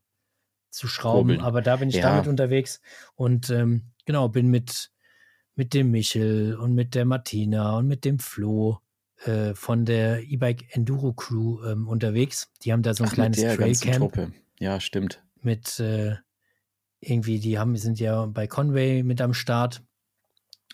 [0.72, 1.30] zu schrauben.
[1.30, 1.42] Kurbeln.
[1.42, 2.10] Aber da bin ich ja.
[2.10, 2.82] damit unterwegs
[3.14, 4.90] und ähm, genau, bin mit,
[5.56, 8.80] mit dem Michel und mit der Martina und mit dem Flo
[9.24, 12.52] äh, von der E-Bike Enduro Crew ähm, unterwegs.
[12.64, 14.34] Die haben da so ein Ach, kleines Trailcamp.
[14.60, 15.24] Ja, stimmt.
[15.42, 16.16] Mit äh,
[17.00, 19.84] irgendwie, die haben, sind ja bei Conway mit am Start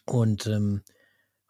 [0.06, 0.82] und ähm,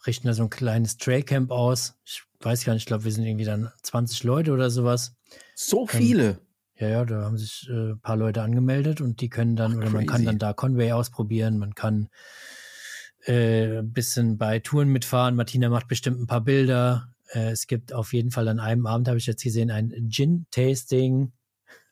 [0.06, 1.96] richten da so ein kleines Trailcamp aus.
[2.04, 5.16] Ich weiß gar nicht, ich glaube, wir sind irgendwie dann 20 Leute oder sowas.
[5.56, 6.30] So ähm, viele?
[6.30, 6.38] Ähm,
[6.76, 9.78] ja, ja, da haben sich äh, ein paar Leute angemeldet und die können dann, Ach,
[9.78, 12.10] oder man kann dann da Conway ausprobieren, man kann
[13.26, 15.36] äh, ein bisschen bei Touren mitfahren.
[15.36, 17.10] Martina macht bestimmt ein paar Bilder.
[17.34, 21.32] Äh, es gibt auf jeden Fall an einem Abend, habe ich jetzt gesehen, ein Gin-Tasting.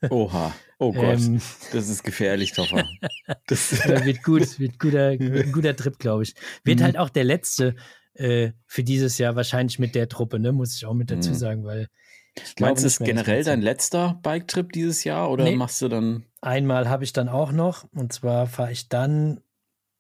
[0.09, 0.53] Oha.
[0.79, 2.87] Oh Gott, ähm, das ist gefährlich, Toffer.
[3.45, 6.33] Das wird gut, wird, guter, wird ein guter Trip, glaube ich.
[6.63, 6.83] Wird mhm.
[6.83, 7.75] halt auch der letzte
[8.13, 10.51] äh, für dieses Jahr wahrscheinlich mit der Truppe, ne?
[10.51, 11.35] muss ich auch mit dazu mhm.
[11.35, 11.87] sagen, weil
[12.35, 16.25] ich Meinst du, es generell dein letzter Bike-Trip dieses Jahr oder nee, machst du dann?
[16.41, 19.41] Einmal habe ich dann auch noch und zwar fahre ich dann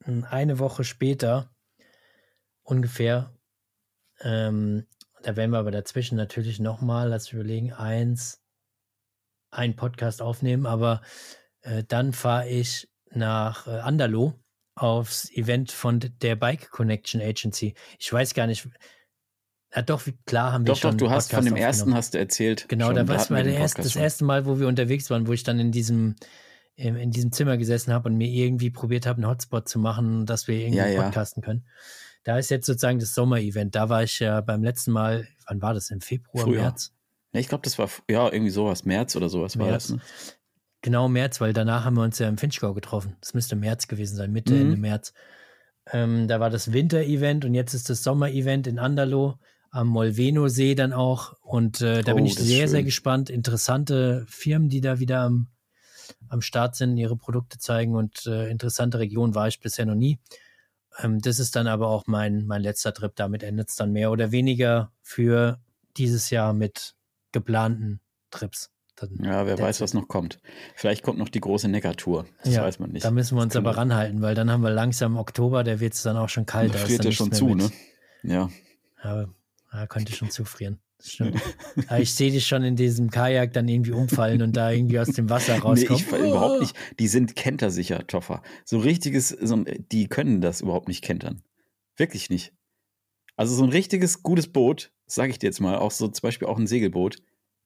[0.05, 1.53] eine Woche später
[2.63, 3.33] ungefähr.
[4.21, 4.85] Ähm,
[5.23, 8.41] da werden wir aber dazwischen natürlich nochmal, lass überlegen, eins,
[9.51, 11.01] einen Podcast aufnehmen, aber
[11.61, 14.33] äh, dann fahre ich nach äh, Andalo
[14.75, 17.73] aufs Event von der Bike Connection Agency.
[17.97, 18.67] Ich weiß gar nicht.
[19.75, 20.97] Ja, doch, klar haben wir doch, schon.
[20.97, 22.67] Doch, du hast von dem ersten hast du erzählt.
[22.69, 25.59] Genau, schon, da war es das erste Mal, wo wir unterwegs waren, wo ich dann
[25.59, 26.15] in diesem
[26.79, 30.47] in diesem Zimmer gesessen habe und mir irgendwie probiert habe, einen Hotspot zu machen, dass
[30.47, 31.45] wir irgendwie ja, podcasten ja.
[31.45, 31.65] können.
[32.23, 33.75] Da ist jetzt sozusagen das Sommer-Event.
[33.75, 35.89] Da war ich ja beim letzten Mal, wann war das?
[35.89, 36.61] Im Februar, Früher.
[36.61, 36.93] März?
[37.33, 39.67] Ja, ich glaube, das war ja irgendwie sowas, März oder sowas März.
[39.67, 39.89] war das.
[39.89, 39.99] Ne?
[40.81, 43.17] Genau, März, weil danach haben wir uns ja im Finchgau getroffen.
[43.19, 44.61] Das müsste März gewesen sein, Mitte, mhm.
[44.61, 45.13] Ende März.
[45.91, 49.37] Ähm, da war das Winter-Event und jetzt ist das Sommer-Event in Andalo
[49.71, 51.33] am Molveno-See dann auch.
[51.41, 53.29] Und äh, da oh, bin ich sehr, sehr gespannt.
[53.29, 55.47] Interessante Firmen, die da wieder am,
[56.27, 60.19] am Start sind, ihre Produkte zeigen und äh, interessante Region war ich bisher noch nie.
[61.01, 63.15] Ähm, das ist dann aber auch mein, mein letzter Trip.
[63.15, 65.59] Damit endet es dann mehr oder weniger für
[65.97, 66.95] dieses Jahr mit
[67.31, 67.99] geplanten
[68.31, 68.71] Trips.
[68.95, 70.39] Dann ja, wer weiß, was noch kommt.
[70.75, 72.25] Vielleicht kommt noch die große Neckar-Tour.
[72.43, 73.05] Das ja, weiß man nicht.
[73.05, 76.03] Da müssen wir uns aber ranhalten, weil dann haben wir langsam Oktober, der wird es
[76.03, 76.73] dann auch schon kalt.
[76.73, 77.57] Da friert ja schon zu, mit.
[77.57, 77.71] ne?
[78.23, 78.49] Ja.
[79.03, 79.25] ja.
[79.71, 80.79] Ja, könnte schon zufrieren.
[81.01, 81.41] Stimmt.
[81.99, 85.29] ich sehe dich schon in diesem Kajak dann irgendwie umfallen und da irgendwie aus dem
[85.29, 85.79] Wasser rauskommen.
[85.89, 86.75] Nee, ich fall überhaupt nicht.
[86.99, 88.41] Die sind kentersicher, Toffer.
[88.65, 91.41] So richtiges, so, die können das überhaupt nicht kentern.
[91.95, 92.53] Wirklich nicht.
[93.37, 96.47] Also so ein richtiges, gutes Boot, sage ich dir jetzt mal, auch so zum Beispiel
[96.47, 97.17] auch ein Segelboot,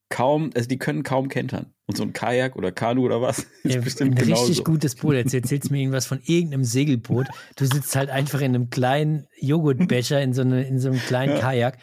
[0.09, 1.73] kaum, also die können kaum kentern.
[1.87, 4.45] Und so ein Kajak oder Kanu oder was ist ja, bestimmt ein genauso.
[4.45, 5.15] richtig gutes Boot.
[5.15, 7.27] Jetzt erzählst du mir irgendwas von irgendeinem Segelboot.
[7.55, 11.33] Du sitzt halt einfach in einem kleinen Joghurtbecher in so, eine, in so einem kleinen
[11.33, 11.39] ja.
[11.39, 11.79] Kajak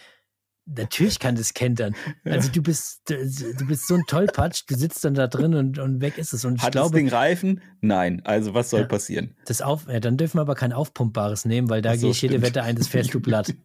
[0.77, 1.95] Natürlich kann das kentern.
[2.25, 6.01] Also du bist, du bist so ein Tollpatsch, du sitzt dann da drin und, und
[6.01, 6.45] weg ist es.
[6.45, 7.61] Und ich Hat glaube, das Ding Reifen?
[7.81, 8.23] Nein.
[8.25, 9.35] Also was soll ja, passieren?
[9.47, 12.23] Das auf, ja, dann dürfen wir aber kein aufpumpbares nehmen, weil da so, gehe ich
[12.23, 13.55] jede Wette ein, das fährst du platt.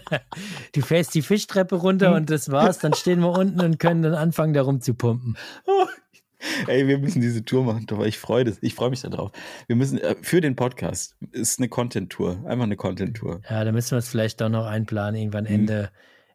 [0.74, 2.78] du fährst die Fischtreppe runter und das war's.
[2.78, 5.36] Dann stehen wir unten und können dann anfangen, darum zu pumpen.
[6.66, 9.30] Ey, wir müssen diese Tour machen, aber ich freue das, ich freue mich darauf.
[9.66, 13.42] Wir müssen äh, für den Podcast ist eine Content-Tour, einfach eine Content-Tour.
[13.50, 15.50] Ja, da müssen wir es vielleicht doch noch einplanen, irgendwann mhm.
[15.50, 15.88] Ende, hm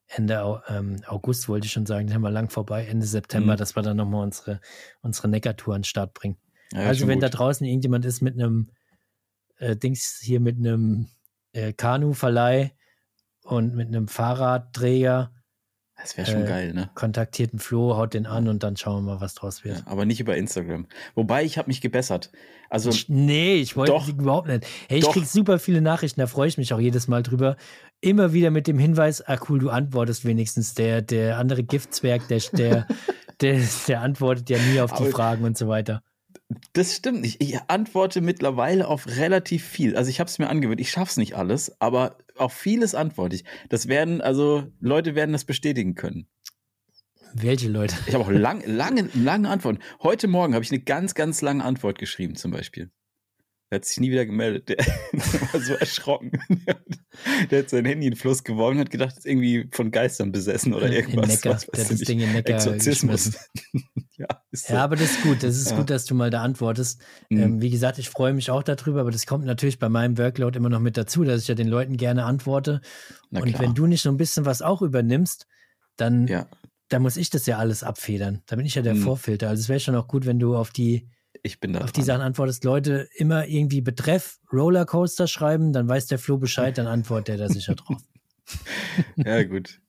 [0.07, 3.57] Ende ähm, August wollte ich schon sagen, den haben wir lang vorbei, Ende September, mhm.
[3.57, 4.61] dass wir dann nochmal unsere,
[5.01, 6.37] unsere Neckartour an den Start bringen.
[6.71, 7.23] Ja, also wenn gut.
[7.23, 8.69] da draußen irgendjemand ist mit einem
[9.57, 11.09] äh, Dings hier mit einem
[11.53, 12.71] äh, Kanu-Verleih
[13.43, 15.31] und mit einem Fahrradträger
[15.97, 16.89] das wäre schon äh, geil, ne?
[16.93, 19.77] Kontaktierten Flo, haut den an und dann schauen wir mal, was draus wird.
[19.77, 20.87] Ja, aber nicht über Instagram.
[21.13, 22.31] Wobei, ich habe mich gebessert.
[22.69, 24.65] Also, ich, nee, ich wollte überhaupt nicht.
[24.89, 27.55] Hey, ich krieg super viele Nachrichten, da freue ich mich auch jedes Mal drüber.
[28.01, 30.73] Immer wieder mit dem Hinweis, ah cool, du antwortest wenigstens.
[30.73, 32.87] Der, der andere Giftzwerg, der, der,
[33.41, 36.01] der, der antwortet ja nie auf die aber, Fragen und so weiter.
[36.73, 37.41] Das stimmt nicht.
[37.41, 39.95] Ich antworte mittlerweile auf relativ viel.
[39.95, 40.81] Also ich habe es mir angewöhnt.
[40.81, 43.43] Ich schaffe es nicht alles, aber auf vieles antworte ich.
[43.69, 46.27] Das werden, also Leute werden das bestätigen können.
[47.33, 47.95] Welche Leute?
[48.07, 49.79] Ich habe auch lang, lange, lange Antworten.
[50.01, 52.91] Heute Morgen habe ich eine ganz, ganz lange Antwort geschrieben, zum Beispiel.
[53.69, 54.69] Er hat sich nie wieder gemeldet.
[54.69, 54.77] Der,
[55.11, 56.31] der war so erschrocken.
[57.49, 60.31] Der hat, sein Handy in den Fluss geworfen und hat gedacht, ist irgendwie von Geistern
[60.31, 61.27] besessen oder irgendwas.
[61.27, 63.37] Neckar, was, was der hat das Ding in Neckar Exorzismus.
[64.18, 64.74] ja, so.
[64.74, 65.43] ja, aber das ist gut.
[65.43, 65.78] Das ist ja.
[65.78, 67.01] gut, dass du mal da antwortest.
[67.30, 67.41] Mhm.
[67.41, 70.57] Ähm, wie gesagt, ich freue mich auch darüber, aber das kommt natürlich bei meinem Workload
[70.57, 72.82] immer noch mit dazu, dass ich ja den Leuten gerne antworte.
[73.30, 73.61] Na und klar.
[73.61, 75.47] wenn du nicht so ein bisschen was auch übernimmst,
[75.97, 76.47] dann, ja.
[76.89, 78.41] dann muss ich das ja alles abfedern.
[78.45, 79.01] Da bin ich ja der mhm.
[79.01, 79.49] Vorfilter.
[79.49, 81.09] Also es wäre schon auch gut, wenn du auf die
[81.43, 81.80] Ich bin da.
[81.80, 82.01] Auf dran.
[82.01, 86.88] die Sachen antwortest Leute immer irgendwie Betreff Rollercoaster schreiben, dann weiß der Flo Bescheid, dann
[86.88, 88.01] antwortet er da sicher drauf.
[89.18, 89.82] ja, gut.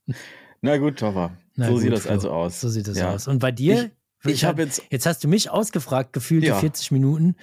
[0.63, 1.37] Na gut, Toffer.
[1.55, 2.13] so gut, sieht das Flo.
[2.13, 2.61] also aus.
[2.61, 3.13] So sieht das ja.
[3.13, 3.29] aus.
[3.29, 3.85] Und bei dir?
[3.85, 3.91] Ich,
[4.25, 4.83] ich habe jetzt.
[4.91, 6.59] Jetzt hast du mich ausgefragt, gefühlte ja.
[6.59, 7.37] 40 Minuten.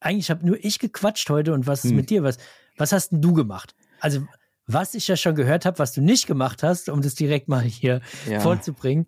[0.00, 1.96] Eigentlich habe nur ich gequatscht heute und was ist hm.
[1.96, 2.22] mit dir?
[2.22, 2.38] Was,
[2.76, 3.74] was hast denn du gemacht?
[4.00, 4.26] Also,
[4.66, 7.62] was ich ja schon gehört habe, was du nicht gemacht hast, um das direkt mal
[7.62, 8.40] hier ja.
[8.40, 9.06] vorzubringen,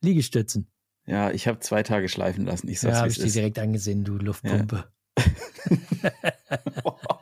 [0.00, 0.66] Liegestützen.
[1.06, 2.68] Ja, ich habe zwei Tage schleifen lassen.
[2.68, 4.84] Ich sag's, ja, habe ich dir direkt angesehen, du Luftpumpe.
[5.18, 5.24] Ja.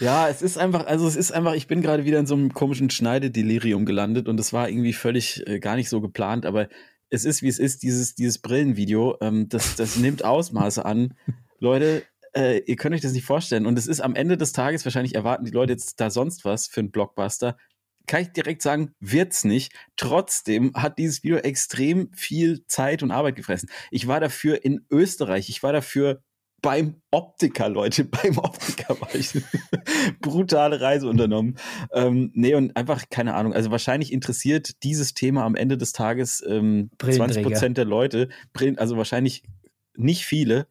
[0.00, 2.52] ja, es ist einfach, also es ist einfach, ich bin gerade wieder in so einem
[2.52, 6.68] komischen Schneidedelirium gelandet und es war irgendwie völlig äh, gar nicht so geplant, aber
[7.10, 11.14] es ist, wie es ist, dieses, dieses Brillenvideo, ähm, das, das nimmt Ausmaße an.
[11.58, 12.04] Leute,
[12.34, 13.66] äh, ihr könnt euch das nicht vorstellen.
[13.66, 16.66] Und es ist am Ende des Tages, wahrscheinlich erwarten die Leute jetzt da sonst was
[16.66, 17.56] für einen Blockbuster.
[18.06, 19.72] Kann ich direkt sagen, wird's nicht.
[19.96, 23.68] Trotzdem hat dieses Video extrem viel Zeit und Arbeit gefressen.
[23.90, 25.48] Ich war dafür in Österreich.
[25.48, 26.22] Ich war dafür
[26.60, 29.32] beim Optiker, Leute, beim Optiker war ich.
[30.20, 31.56] Brutale Reise unternommen.
[31.92, 36.44] Ähm, nee, und einfach, keine Ahnung, also wahrscheinlich interessiert dieses Thema am Ende des Tages
[36.46, 38.28] ähm, 20 Prozent der Leute,
[38.76, 39.44] also wahrscheinlich
[39.96, 40.66] nicht viele,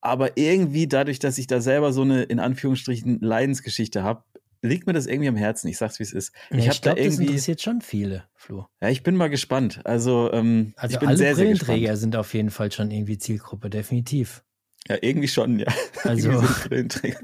[0.00, 4.24] aber irgendwie dadurch, dass ich da selber so eine, in Anführungsstrichen, Leidensgeschichte habe,
[4.62, 5.68] liegt mir das irgendwie am Herzen.
[5.68, 6.32] Ich sag's, wie es ist.
[6.50, 8.66] Ich, ich glaube, das interessiert schon viele, Flo.
[8.80, 9.80] Ja, ich bin mal gespannt.
[9.84, 13.18] Also, ähm, also ich bin alle sehr, sehr Brillenträger sind auf jeden Fall schon irgendwie
[13.18, 14.42] Zielgruppe, definitiv.
[14.88, 15.72] Ja, irgendwie schon, ja.
[16.04, 16.42] Also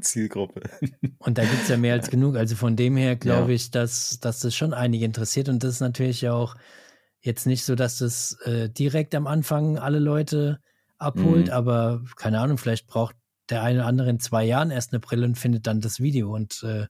[0.00, 0.62] Zielgruppe.
[1.18, 2.36] Und da gibt es ja mehr als genug.
[2.36, 3.56] Also von dem her glaube ja.
[3.56, 5.48] ich, dass, dass das schon einige interessiert.
[5.48, 6.54] Und das ist natürlich auch
[7.20, 10.61] jetzt nicht so, dass das äh, direkt am Anfang alle Leute
[10.98, 11.52] abholt, mhm.
[11.52, 13.16] aber keine Ahnung, vielleicht braucht
[13.50, 16.34] der eine oder andere in zwei Jahren erst eine Brille und findet dann das Video
[16.34, 16.86] und äh,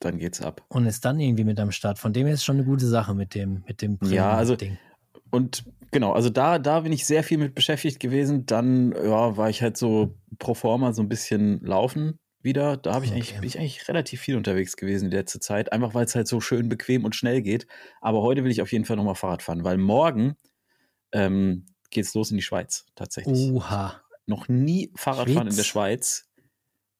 [0.00, 0.64] dann geht's ab.
[0.68, 1.98] Und ist dann irgendwie mit am Start.
[1.98, 4.56] Von dem her ist schon eine gute Sache mit dem, mit dem Brillen Ja, also
[4.56, 4.78] Ding.
[5.30, 8.46] und genau, also da, da bin ich sehr viel mit beschäftigt gewesen.
[8.46, 12.76] Dann ja, war ich halt so pro forma so ein bisschen laufen wieder.
[12.76, 13.18] Da habe ich okay.
[13.18, 15.72] eigentlich, bin ich eigentlich relativ viel unterwegs gewesen die letzte Zeit.
[15.72, 17.68] Einfach weil es halt so schön bequem und schnell geht.
[18.00, 20.34] Aber heute will ich auf jeden Fall nochmal Fahrrad fahren, weil morgen
[21.12, 23.52] ähm, geht's los in die Schweiz tatsächlich.
[23.52, 24.00] Oha.
[24.26, 26.28] Noch nie Fahrradfahren in der Schweiz.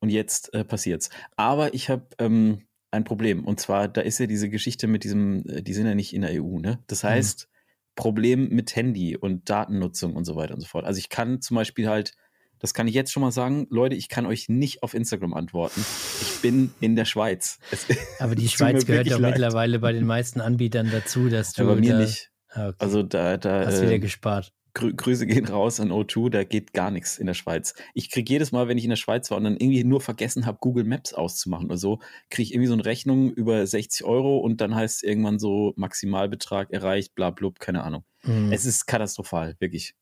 [0.00, 1.10] Und jetzt äh, passiert's.
[1.36, 3.44] Aber ich habe ähm, ein Problem.
[3.44, 6.22] Und zwar, da ist ja diese Geschichte mit diesem, äh, die sind ja nicht in
[6.22, 6.80] der EU, ne?
[6.88, 7.08] Das mhm.
[7.08, 7.48] heißt,
[7.94, 10.84] Problem mit Handy und Datennutzung und so weiter und so fort.
[10.84, 12.14] Also ich kann zum Beispiel halt,
[12.58, 15.84] das kann ich jetzt schon mal sagen, Leute, ich kann euch nicht auf Instagram antworten.
[16.20, 17.58] Ich bin in der Schweiz.
[17.70, 17.86] Es,
[18.20, 19.32] Aber die Schweiz gehört doch leid.
[19.32, 21.62] mittlerweile bei den meisten Anbietern dazu, dass du.
[21.62, 22.30] Ja, bei mir da, nicht.
[22.48, 22.76] Ah, okay.
[22.78, 23.66] Also da, da.
[23.66, 24.52] Hast äh, wieder gespart.
[24.74, 27.74] Grü Grüße gehen raus an O2, da geht gar nichts in der Schweiz.
[27.94, 30.46] Ich kriege jedes Mal, wenn ich in der Schweiz war und dann irgendwie nur vergessen
[30.46, 31.98] habe, Google Maps auszumachen oder so,
[32.30, 35.74] kriege ich irgendwie so eine Rechnung über 60 Euro und dann heißt es irgendwann so
[35.76, 38.04] Maximalbetrag erreicht, bla blub, keine Ahnung.
[38.22, 38.52] Mhm.
[38.52, 39.94] Es ist katastrophal, wirklich.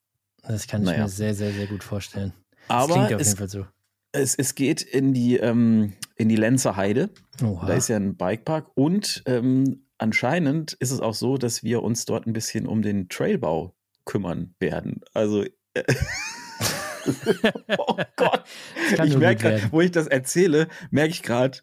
[0.43, 1.03] Das kann ich naja.
[1.03, 2.33] mir sehr, sehr, sehr gut vorstellen.
[2.69, 3.67] Das Aber klingt auf es, jeden Fall so.
[4.13, 7.11] Es, es geht in die, ähm, in die Lenzer Heide.
[7.43, 7.67] Oha.
[7.67, 12.05] Da ist ja ein Bikepark und ähm, anscheinend ist es auch so, dass wir uns
[12.05, 13.75] dort ein bisschen um den Trailbau
[14.11, 15.01] kümmern werden.
[15.15, 15.45] Also
[15.75, 15.85] äh,
[17.79, 18.45] oh Gott.
[19.05, 21.59] Ich merke gerade, wo ich das erzähle, merke ich gerade,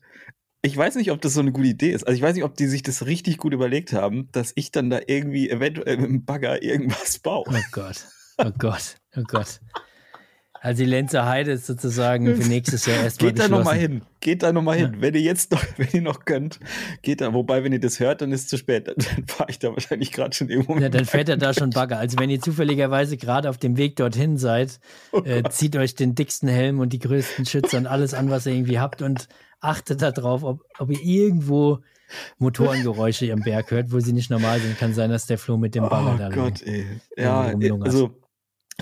[0.61, 2.07] ich weiß nicht, ob das so eine gute Idee ist.
[2.07, 4.89] Also ich weiß nicht, ob die sich das richtig gut überlegt haben, dass ich dann
[4.89, 7.45] da irgendwie eventuell mit dem Bagger irgendwas baue.
[7.49, 8.07] Oh Gott.
[8.37, 8.95] Oh Gott.
[9.15, 9.59] Oh Gott.
[10.62, 14.01] Also die Lenzer Heide ist sozusagen für nächstes Jahr erstmal Geht da nochmal hin.
[14.20, 14.93] Geht da nochmal hin.
[14.95, 15.01] Ja.
[15.01, 16.60] Wenn ihr jetzt noch, wenn ihr noch könnt,
[17.01, 17.34] geht da.
[17.34, 18.88] Wobei, wenn ihr das hört, dann ist es zu spät.
[18.88, 20.78] Dann, dann fahre ich da wahrscheinlich gerade schon irgendwo.
[20.78, 21.97] Ja, dann fährt er da schon Bagger.
[21.97, 24.80] Also wenn ihr zufälligerweise gerade auf dem Weg dorthin seid,
[25.12, 28.45] oh äh, zieht euch den dicksten Helm und die größten Schützer und alles an, was
[28.45, 29.28] ihr irgendwie habt und
[29.60, 31.80] achtet darauf, ob, ob ihr irgendwo
[32.38, 34.78] Motorengeräusche im Berg hört, wo sie nicht normal sind.
[34.78, 36.86] Kann sein, dass der Flo mit dem Bagger oh da Gott, ey.
[37.18, 38.12] Ja, also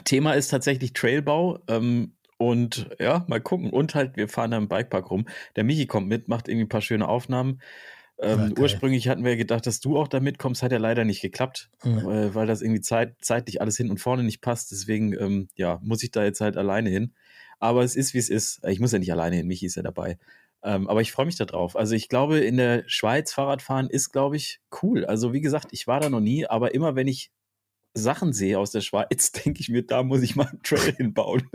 [0.04, 1.60] Thema ist tatsächlich Trailbau.
[1.68, 3.70] Ähm, und ja, mal gucken.
[3.70, 5.26] Und halt, wir fahren da im Bikepark rum.
[5.56, 7.62] Der Michi kommt mit, macht irgendwie ein paar schöne Aufnahmen.
[8.18, 8.62] Ähm, okay.
[8.62, 12.00] Ursprünglich hatten wir gedacht, dass du auch da mitkommst, hat ja leider nicht geklappt, mhm.
[12.10, 14.72] äh, weil das irgendwie zeit, zeitlich alles hin und vorne nicht passt.
[14.72, 17.14] Deswegen, ähm, ja, muss ich da jetzt halt alleine hin.
[17.60, 18.62] Aber es ist, wie es ist.
[18.68, 20.18] Ich muss ja nicht alleine hin, Michi ist ja dabei.
[20.64, 21.76] Ähm, aber ich freue mich darauf.
[21.76, 25.06] Also ich glaube, in der Schweiz Fahrradfahren ist, glaube ich, cool.
[25.06, 27.32] Also wie gesagt, ich war da noch nie, aber immer wenn ich
[27.96, 31.50] Sachen sehe aus der Schweiz, denke ich mir, da muss ich mal einen Trail hinbauen.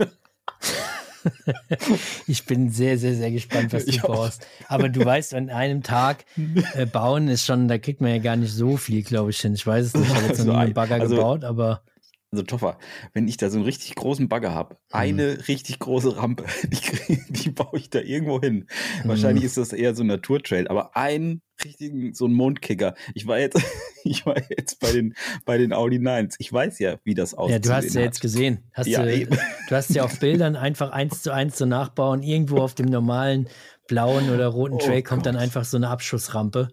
[2.27, 4.43] ich bin sehr, sehr, sehr gespannt, was du ich baust.
[4.65, 4.71] Auch.
[4.71, 6.25] Aber du weißt, an einem Tag
[6.73, 9.53] äh, bauen ist schon, da kriegt man ja gar nicht so viel, glaube ich, hin.
[9.53, 11.83] Ich weiß es nicht, ich habe jetzt noch nie einen Bagger also, gebaut, aber.
[12.31, 12.77] Also Toffer,
[13.13, 14.79] wenn ich da so einen richtig großen Bagger habe, mhm.
[14.91, 18.67] eine richtig große Rampe, die, die baue ich da irgendwo hin.
[19.03, 19.09] Mhm.
[19.09, 22.95] Wahrscheinlich ist das eher so ein Naturtrail, aber einen richtigen, so ein Mondkicker.
[23.13, 23.61] Ich war jetzt,
[24.03, 25.13] ich war jetzt bei den,
[25.45, 26.35] bei den Audi 9s.
[26.39, 27.53] Ich weiß ja, wie das aussieht.
[27.53, 28.63] Ja, du hast ja jetzt gesehen.
[28.73, 32.23] Hast ja, du, du hast ja auf Bildern einfach eins zu eins zu nachbauen.
[32.23, 33.49] Irgendwo auf dem normalen
[33.87, 35.33] blauen oder roten oh Trail kommt Gott.
[35.33, 36.69] dann einfach so eine Abschussrampe,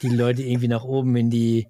[0.00, 1.68] die Leute irgendwie nach oben in die,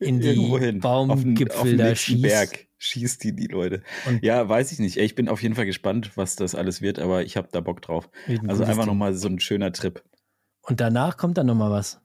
[0.00, 2.22] in die Baumgipfel auf den, auf da schießt.
[2.22, 3.82] Berg schießt die die Leute.
[4.08, 4.96] Und ja, weiß ich nicht.
[4.96, 7.82] Ich bin auf jeden Fall gespannt, was das alles wird, aber ich habe da Bock
[7.82, 8.10] drauf.
[8.48, 10.02] Also einfach nochmal so ein schöner Trip.
[10.62, 12.00] Und danach kommt dann nochmal was.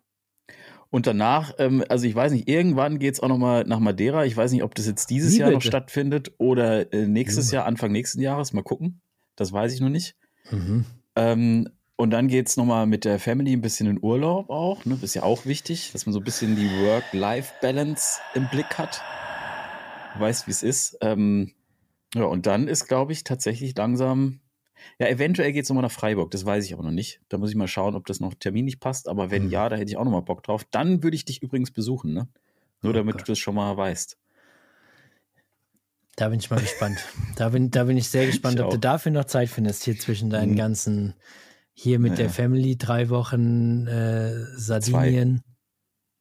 [0.89, 4.25] Und danach, ähm, also ich weiß nicht, irgendwann geht es auch nochmal nach Madeira.
[4.25, 5.57] Ich weiß nicht, ob das jetzt dieses Wie Jahr bitte?
[5.57, 7.59] noch stattfindet oder äh, nächstes ja.
[7.59, 8.53] Jahr, Anfang nächsten Jahres.
[8.53, 9.01] Mal gucken.
[9.35, 10.15] Das weiß ich noch nicht.
[10.51, 10.85] Mhm.
[11.15, 14.83] Ähm, und dann geht es nochmal mit der Family ein bisschen in Urlaub auch.
[14.85, 14.95] Ne?
[14.95, 19.01] Das ist ja auch wichtig, dass man so ein bisschen die Work-Life-Balance im Blick hat.
[20.13, 20.97] Du weißt, wie es ist.
[21.01, 21.53] Ähm,
[22.13, 24.41] ja, und dann ist, glaube ich, tatsächlich langsam.
[24.99, 27.21] Ja, eventuell geht es nochmal nach Freiburg, das weiß ich aber noch nicht.
[27.29, 29.07] Da muss ich mal schauen, ob das noch terminlich passt.
[29.07, 29.51] Aber wenn mhm.
[29.51, 30.65] ja, da hätte ich auch nochmal Bock drauf.
[30.71, 32.27] Dann würde ich dich übrigens besuchen, ne?
[32.81, 33.21] Nur oh damit Gott.
[33.21, 34.17] du das schon mal weißt.
[36.17, 36.97] Da bin ich mal gespannt.
[37.35, 38.73] Da bin, da bin ich sehr gespannt, ich ob auch.
[38.73, 40.57] du dafür noch Zeit findest, hier zwischen deinen mhm.
[40.57, 41.13] ganzen
[41.75, 45.37] hier mit ja, der Family drei Wochen äh, Sardinien.
[45.37, 45.55] Zwei.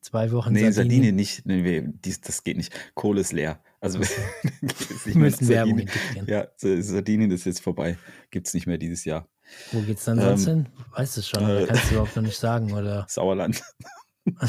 [0.01, 0.75] Zwei Wochen nee, Sardinien.
[0.75, 1.47] Sardinien nicht.
[1.47, 2.75] Nee, dies, das geht nicht.
[2.95, 3.63] Kohle ist leer.
[3.81, 4.01] Also
[5.05, 6.27] wir müssen Werbung integrieren.
[6.29, 7.97] Ja, Sardinien ist jetzt vorbei.
[8.31, 9.29] Gibt es nicht mehr dieses Jahr.
[9.73, 10.69] Wo geht's dann sonst ähm, hin?
[10.95, 13.07] Weißt du schon, äh, kannst du überhaupt noch nicht sagen, oder?
[13.09, 13.63] Sauerland.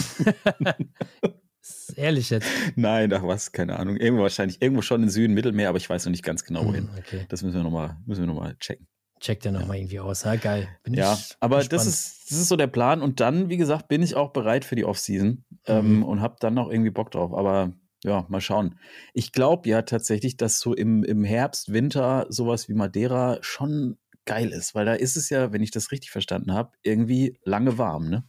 [1.95, 2.47] ehrlich jetzt.
[2.75, 3.97] Nein, ach was, keine Ahnung.
[3.97, 6.89] Irgendwo wahrscheinlich, irgendwo schon im Süden, Mittelmeer, aber ich weiß noch nicht ganz genau wohin.
[6.89, 7.25] Hm, okay.
[7.29, 8.87] Das müssen wir nochmal, noch checken.
[9.19, 9.83] Checkt er nochmal ja.
[9.83, 10.23] irgendwie aus.
[10.23, 10.67] Ja, geil.
[10.83, 13.01] Bin ja, aber das ist, das ist so der Plan.
[13.01, 16.03] Und dann, wie gesagt, bin ich auch bereit für die Offseason ähm, mhm.
[16.03, 17.33] und habe dann noch irgendwie Bock drauf.
[17.33, 18.77] Aber ja, mal schauen.
[19.13, 24.49] Ich glaube ja tatsächlich, dass so im, im Herbst, Winter sowas wie Madeira schon geil
[24.49, 28.09] ist, weil da ist es ja, wenn ich das richtig verstanden habe, irgendwie lange warm,
[28.09, 28.23] ne?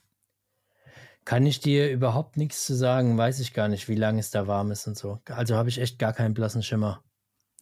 [1.24, 4.46] Kann ich dir überhaupt nichts zu sagen, weiß ich gar nicht, wie lange es da
[4.46, 5.18] warm ist und so.
[5.26, 7.02] Also habe ich echt gar keinen blassen Schimmer.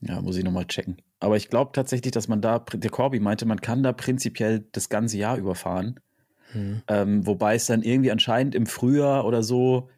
[0.07, 0.99] Ja, muss ich nochmal checken.
[1.21, 4.89] Aber ich glaube tatsächlich, dass man da, der Corby meinte, man kann da prinzipiell das
[4.89, 6.01] ganze Jahr überfahren.
[6.53, 6.83] Hm.
[6.89, 9.89] Ähm, wobei es dann irgendwie anscheinend im Frühjahr oder so,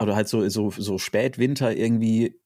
[0.00, 2.38] oder halt so, so, so Spätwinter irgendwie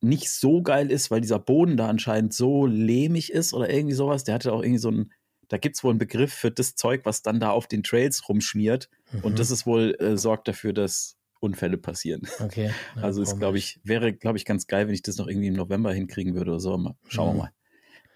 [0.00, 4.24] nicht so geil ist, weil dieser Boden da anscheinend so lehmig ist oder irgendwie sowas.
[4.24, 5.12] Der hatte auch irgendwie so ein,
[5.48, 8.28] da gibt es wohl einen Begriff für das Zeug, was dann da auf den Trails
[8.28, 8.88] rumschmiert.
[9.12, 9.20] Mhm.
[9.20, 12.22] Und das ist wohl, äh, sorgt dafür, dass Unfälle passieren.
[12.40, 12.70] Okay.
[12.96, 15.48] Ja, also ist, glaube ich, wäre, glaube ich, ganz geil, wenn ich das noch irgendwie
[15.48, 16.94] im November hinkriegen würde oder so.
[17.08, 17.38] Schauen mhm.
[17.38, 17.52] wir mal.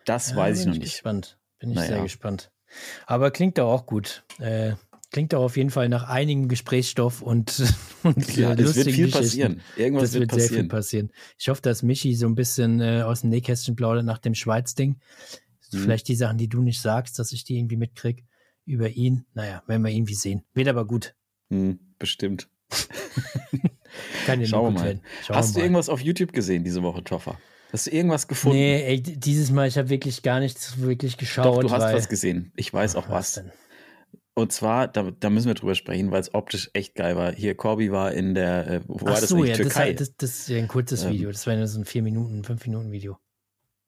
[0.05, 0.93] Das ja, weiß ich noch ich nicht.
[0.93, 1.39] Gespannt.
[1.59, 1.89] Bin ich naja.
[1.89, 2.53] sehr gespannt.
[3.07, 4.25] Aber klingt doch auch gut.
[4.39, 4.75] Äh,
[5.13, 7.63] klingt doch auf jeden Fall nach einigem Gesprächsstoff und,
[8.03, 9.61] und ja, es wird viel passieren.
[9.77, 11.13] Irgendwas das wird, wird sehr viel passieren.
[11.39, 14.99] Ich hoffe, dass Michi so ein bisschen äh, aus dem Nähkästchen plaudert nach dem Schweiz-Ding.
[15.73, 15.79] Mhm.
[15.79, 18.25] Vielleicht die Sachen, die du nicht sagst, dass ich die irgendwie mitkriege
[18.67, 19.27] über ihn.
[19.35, 20.45] Naja, werden wir irgendwie sehen.
[20.53, 21.15] Wird aber gut.
[21.49, 22.49] Mhm, bestimmt.
[24.27, 25.01] Kann Schauen wir mal.
[25.29, 27.39] Hast du irgendwas auf YouTube gesehen diese Woche, Toffer?
[27.73, 28.59] Hast du irgendwas gefunden?
[28.59, 31.47] Nee, ey, dieses Mal, ich habe wirklich gar nichts wirklich geschaut.
[31.47, 32.53] Doch, du hast was gesehen.
[32.57, 33.37] Ich weiß auch was.
[33.37, 33.45] was
[34.35, 37.33] Und zwar, da, da, müssen wir drüber sprechen, weil es optisch echt geil war.
[37.33, 39.93] Hier, Corby war in der, äh, wo Ach war das so, ja, Türkei?
[39.93, 41.31] Das, das, das, ist ja ein kurzes ähm, Video.
[41.31, 43.19] Das war ja so ein 4 Minuten, 5 Minuten Video.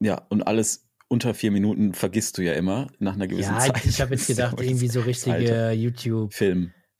[0.00, 3.84] Ja, und alles unter vier Minuten vergisst du ja immer nach einer gewissen ja, Zeit.
[3.84, 6.34] Ja, ich habe jetzt gedacht, irgendwie so richtige YouTube.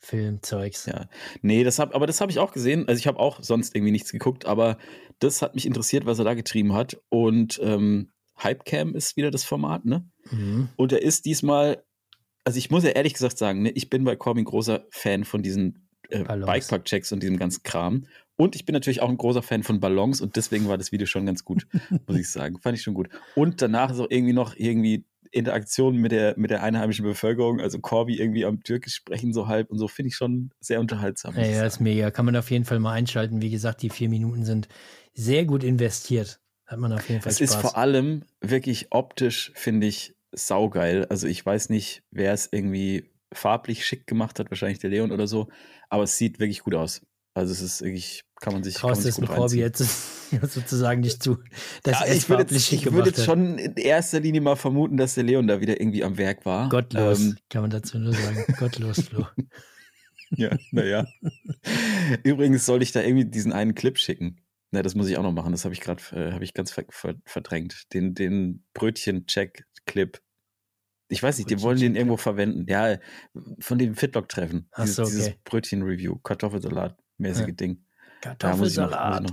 [0.07, 0.26] Film.
[0.26, 0.86] Filmzeugs.
[0.86, 1.09] Ja.
[1.42, 2.86] Nee, das hab, aber das habe ich auch gesehen.
[2.88, 4.78] Also ich habe auch sonst irgendwie nichts geguckt, aber
[5.18, 7.00] das hat mich interessiert, was er da getrieben hat.
[7.09, 10.09] Und ähm, Hypecam ist wieder das Format, ne?
[10.30, 10.68] Mhm.
[10.76, 11.82] Und er ist diesmal,
[12.44, 15.42] also ich muss ja ehrlich gesagt sagen, ne, ich bin bei Corbin großer Fan von
[15.42, 18.07] diesen äh, Bikepark-Checks und diesem ganzen Kram.
[18.36, 21.07] Und ich bin natürlich auch ein großer Fan von Ballons und deswegen war das Video
[21.07, 21.66] schon ganz gut,
[22.07, 22.59] muss ich sagen.
[22.61, 23.09] Fand ich schon gut.
[23.34, 28.18] Und danach so irgendwie noch irgendwie Interaktion mit der, mit der einheimischen Bevölkerung, also Corby
[28.18, 31.35] irgendwie am Türkisch sprechen so halb und so, finde ich schon sehr unterhaltsam.
[31.37, 32.11] Ja, ja, ist mega.
[32.11, 33.43] Kann man auf jeden Fall mal einschalten.
[33.43, 34.68] Wie gesagt, die vier Minuten sind
[35.14, 36.41] sehr gut investiert.
[36.66, 37.51] Hat man auf jeden Fall Es Spaß.
[37.51, 41.07] ist vor allem wirklich optisch, finde ich, saugeil.
[41.07, 45.27] Also ich weiß nicht, wer es irgendwie farblich schick gemacht hat, wahrscheinlich der Leon oder
[45.27, 45.49] so,
[45.89, 47.03] aber es sieht wirklich gut aus.
[47.35, 48.74] Also es ist wirklich, kann man sich.
[48.74, 49.81] Traust es mit Corby jetzt
[50.43, 51.39] sozusagen nicht zu.
[51.83, 55.14] Dass ja, ich würde jetzt, ich würde jetzt schon in erster Linie mal vermuten, dass
[55.14, 56.68] der Leon da wieder irgendwie am Werk war.
[56.68, 58.45] Gottlos, ähm, kann man dazu nur sagen.
[58.59, 59.27] Gottlos, Flo.
[60.31, 61.07] ja, naja.
[62.22, 64.41] Übrigens soll ich da irgendwie diesen einen Clip schicken.
[64.70, 65.53] Na, das muss ich auch noch machen.
[65.53, 67.93] Das habe ich gerade, äh, ich ganz ver ver verdrängt.
[67.95, 70.20] Den, den Brötchen-Check-Clip.
[71.09, 72.66] Ich weiß nicht, die wollen den irgendwo verwenden.
[72.68, 72.99] Ja,
[73.61, 74.68] von dem Fitlock-Treffen.
[74.77, 75.12] Dieses, so, okay.
[75.12, 77.53] dieses Brötchen-Review, Kartoffelsalat mäßige ja.
[77.53, 77.85] Ding.
[78.20, 79.33] Kartoffelsalat.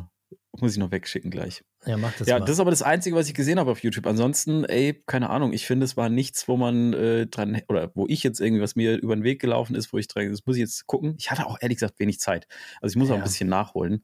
[0.60, 1.64] Muss ich noch wegschicken gleich.
[1.86, 2.45] Ja, mach das Ja, mal.
[2.45, 4.06] das ist aber das Einzige, was ich gesehen habe auf YouTube.
[4.08, 8.06] Ansonsten, ey, keine Ahnung, ich finde, es war nichts, wo man äh, dran, oder wo
[8.08, 10.56] ich jetzt irgendwie, was mir über den Weg gelaufen ist, wo ich dran, das muss
[10.56, 11.16] ich jetzt gucken.
[11.18, 12.47] Ich hatte auch ehrlich gesagt wenig Zeit.
[12.82, 13.22] Also ich muss auch Ja.
[13.22, 14.04] ein bisschen nachholen.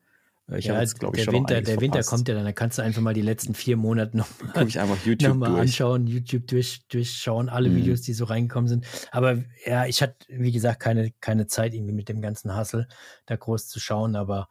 [0.50, 2.10] Äh, Ich ja, jetzt, glaube ich, der schon noch Winter, der Winter verpasst.
[2.10, 5.22] kommt ja dann, dann kannst du einfach mal die letzten vier Monate noch einfach YouTube
[5.22, 5.70] nochmal durch.
[5.70, 7.76] anschauen, YouTube durch, durchschauen, alle Mhm.
[7.76, 8.86] Videos, die so reingekommen sind.
[9.12, 12.88] Aber ja, ich hatte, wie gesagt, keine, keine Zeit irgendwie mit dem ganzen Hassel
[13.28, 14.50] da groß zu schauen, aber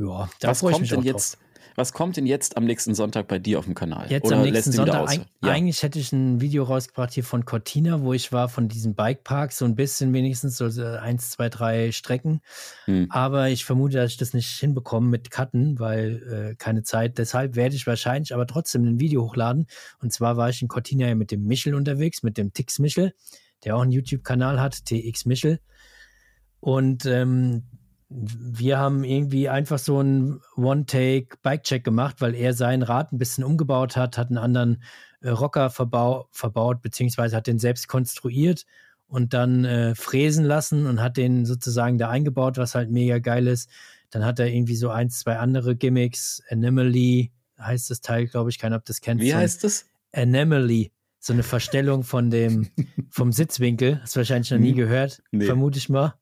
[0.00, 1.38] ja, da was freue ich kommt mich denn jetzt?
[1.76, 4.10] Was kommt denn jetzt am nächsten Sonntag bei dir auf dem Kanal?
[4.10, 5.52] Jetzt Oder am nächsten Sonntag, eig Ja.
[5.52, 9.52] eigentlich hätte ich ein Video rausgebracht hier von Cortina, wo ich war von diesem Bikepark,
[9.52, 12.40] so ein bisschen wenigstens, so so eins, zwei, drei Strecken.
[12.86, 13.06] Hm.
[13.10, 17.18] Aber ich vermute, dass ich das nicht hinbekomme mit Cutten, weil äh, keine Zeit.
[17.18, 19.66] Deshalb werde ich wahrscheinlich aber trotzdem ein Video hochladen.
[20.02, 23.14] Und zwar war ich in Cortina ja mit dem Michel unterwegs, mit dem Tix Michel,
[23.64, 25.60] der auch einen YouTube-Kanal hat, TX Michel.
[26.60, 27.62] Und ähm,
[28.12, 33.96] wir haben irgendwie einfach so einen One-Take-Bike-Check gemacht, weil er sein Rad ein bisschen umgebaut
[33.96, 34.82] hat, hat einen anderen
[35.20, 38.66] äh, Rocker verbau verbaut, beziehungsweise hat den selbst konstruiert
[39.06, 43.46] und dann äh, fräsen lassen und hat den sozusagen da eingebaut, was halt mega geil
[43.46, 43.70] ist.
[44.10, 46.42] Dann hat er irgendwie so ein, zwei andere Gimmicks.
[46.50, 47.30] Anomaly
[47.60, 49.20] heißt das Teil, glaube ich, keine Ahnung, ob das kennt.
[49.20, 49.86] Wie ein heißt das?
[50.12, 50.90] Anomaly.
[51.22, 52.70] So eine Verstellung von dem,
[53.10, 54.00] vom Sitzwinkel.
[54.02, 54.76] Hast du wahrscheinlich noch nie Hm.
[54.76, 55.22] gehört.
[55.30, 55.44] Nee.
[55.44, 56.14] Vermute ich mal.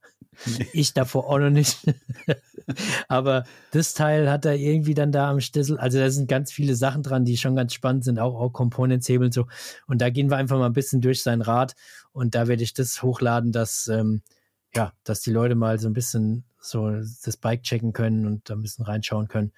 [0.72, 1.78] Ich davor auch noch nicht.
[3.08, 5.78] Aber das Teil hat er irgendwie dann da am Stissel.
[5.78, 9.26] Also da sind ganz viele Sachen dran, die schon ganz spannend sind, auch, auch Componentshebel
[9.26, 9.46] und so.
[9.86, 11.74] Und da gehen wir einfach mal ein bisschen durch sein Rad.
[12.12, 14.22] Und da werde ich das hochladen, dass, ähm,
[14.74, 18.54] ja, dass die Leute mal so ein bisschen so das Bike checken können und da
[18.54, 19.52] ein bisschen reinschauen können.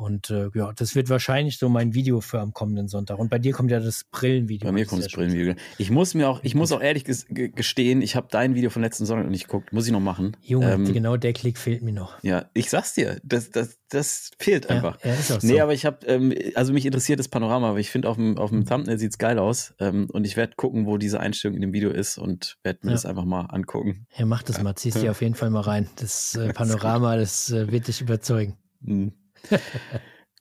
[0.00, 3.18] Und äh, ja, das wird wahrscheinlich so mein Video für am kommenden Sonntag.
[3.18, 4.66] Und bei dir kommt ja das Brillenvideo.
[4.66, 5.54] Bei mir kommt das Brillenvideo.
[5.76, 8.70] Ich muss mir auch, ich muss auch ehrlich ges- ge- gestehen, ich habe dein Video
[8.70, 9.74] von letzten Sonntag noch nicht geguckt.
[9.74, 10.36] Muss ich noch machen.
[10.40, 12.22] Junge, Ähm, genau der Klick fehlt mir noch.
[12.22, 14.98] Ja, ich sag's dir, das, das, das fehlt einfach.
[15.04, 15.46] Ja, ja, ist auch so.
[15.46, 18.38] Nee, aber ich habe, ähm, also mich interessiert das Panorama, aber ich finde auf dem,
[18.38, 19.74] auf dem Thumbnail sieht's geil aus.
[19.80, 22.92] Ähm, und ich werde gucken, wo diese Einstellung in dem Video ist und werde mir
[22.92, 22.94] Ja.
[22.94, 24.06] das einfach mal angucken.
[24.16, 24.74] Ja, mach das mal.
[24.76, 25.90] Zieh's dir auf jeden Fall mal rein.
[25.96, 28.56] Das äh, Panorama, das äh, wird dich überzeugen.
[28.82, 29.12] Hm.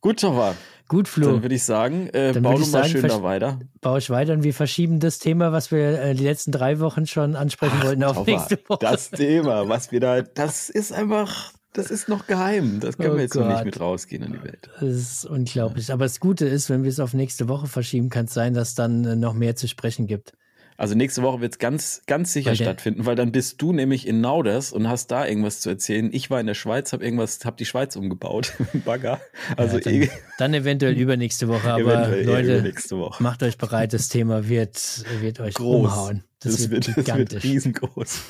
[0.02, 0.56] Gut, Tova.
[0.88, 1.34] Gut, Flo.
[1.34, 3.60] Dann würde ich sagen, äh, bau du mal schön da weiter.
[3.80, 7.06] Baue ich weiter und wir verschieben das Thema, was wir äh, die letzten drei Wochen
[7.06, 8.80] schon ansprechen wollten, auf Tova, nächste Woche.
[8.82, 12.80] Das Thema, was wir da, das ist einfach, das ist noch geheim.
[12.80, 13.66] Das können Oh wir jetzt noch nicht Gott.
[13.66, 14.70] mit rausgehen in die Welt.
[14.80, 15.94] Das ist unglaublich.
[15.94, 18.74] Aber das Gute ist, wenn wir es auf nächste Woche verschieben, kann es sein, dass
[18.74, 20.34] dann äh, noch mehr zu sprechen gibt.
[20.80, 24.08] Also nächste Woche wird es ganz, ganz sicher Weil stattfinden, weil dann bist du nämlich
[24.08, 26.10] in Nauders und hast da irgendwas zu erzählen.
[26.14, 28.54] Ich war in der Schweiz, habe irgendwas, habe die Schweiz umgebaut,
[28.86, 29.20] Bagger.
[29.58, 31.74] Also ja, dann, dann eventuell übernächste Woche.
[31.74, 33.22] Aber Leute, Woche.
[33.22, 35.86] macht euch bereit, das Thema wird, wird euch Groß.
[35.86, 36.24] umhauen.
[36.40, 38.22] Das, wird, das wird riesengroß.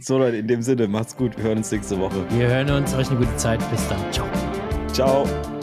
[0.00, 1.36] so Leute, in dem Sinne, macht's gut.
[1.36, 2.26] Wir hören uns nächste Woche.
[2.28, 2.92] wir hören uns.
[2.94, 3.60] Euch eine gute Zeit.
[3.70, 4.00] Bis dann.
[4.12, 4.26] Ciao.
[4.92, 5.53] Ciao.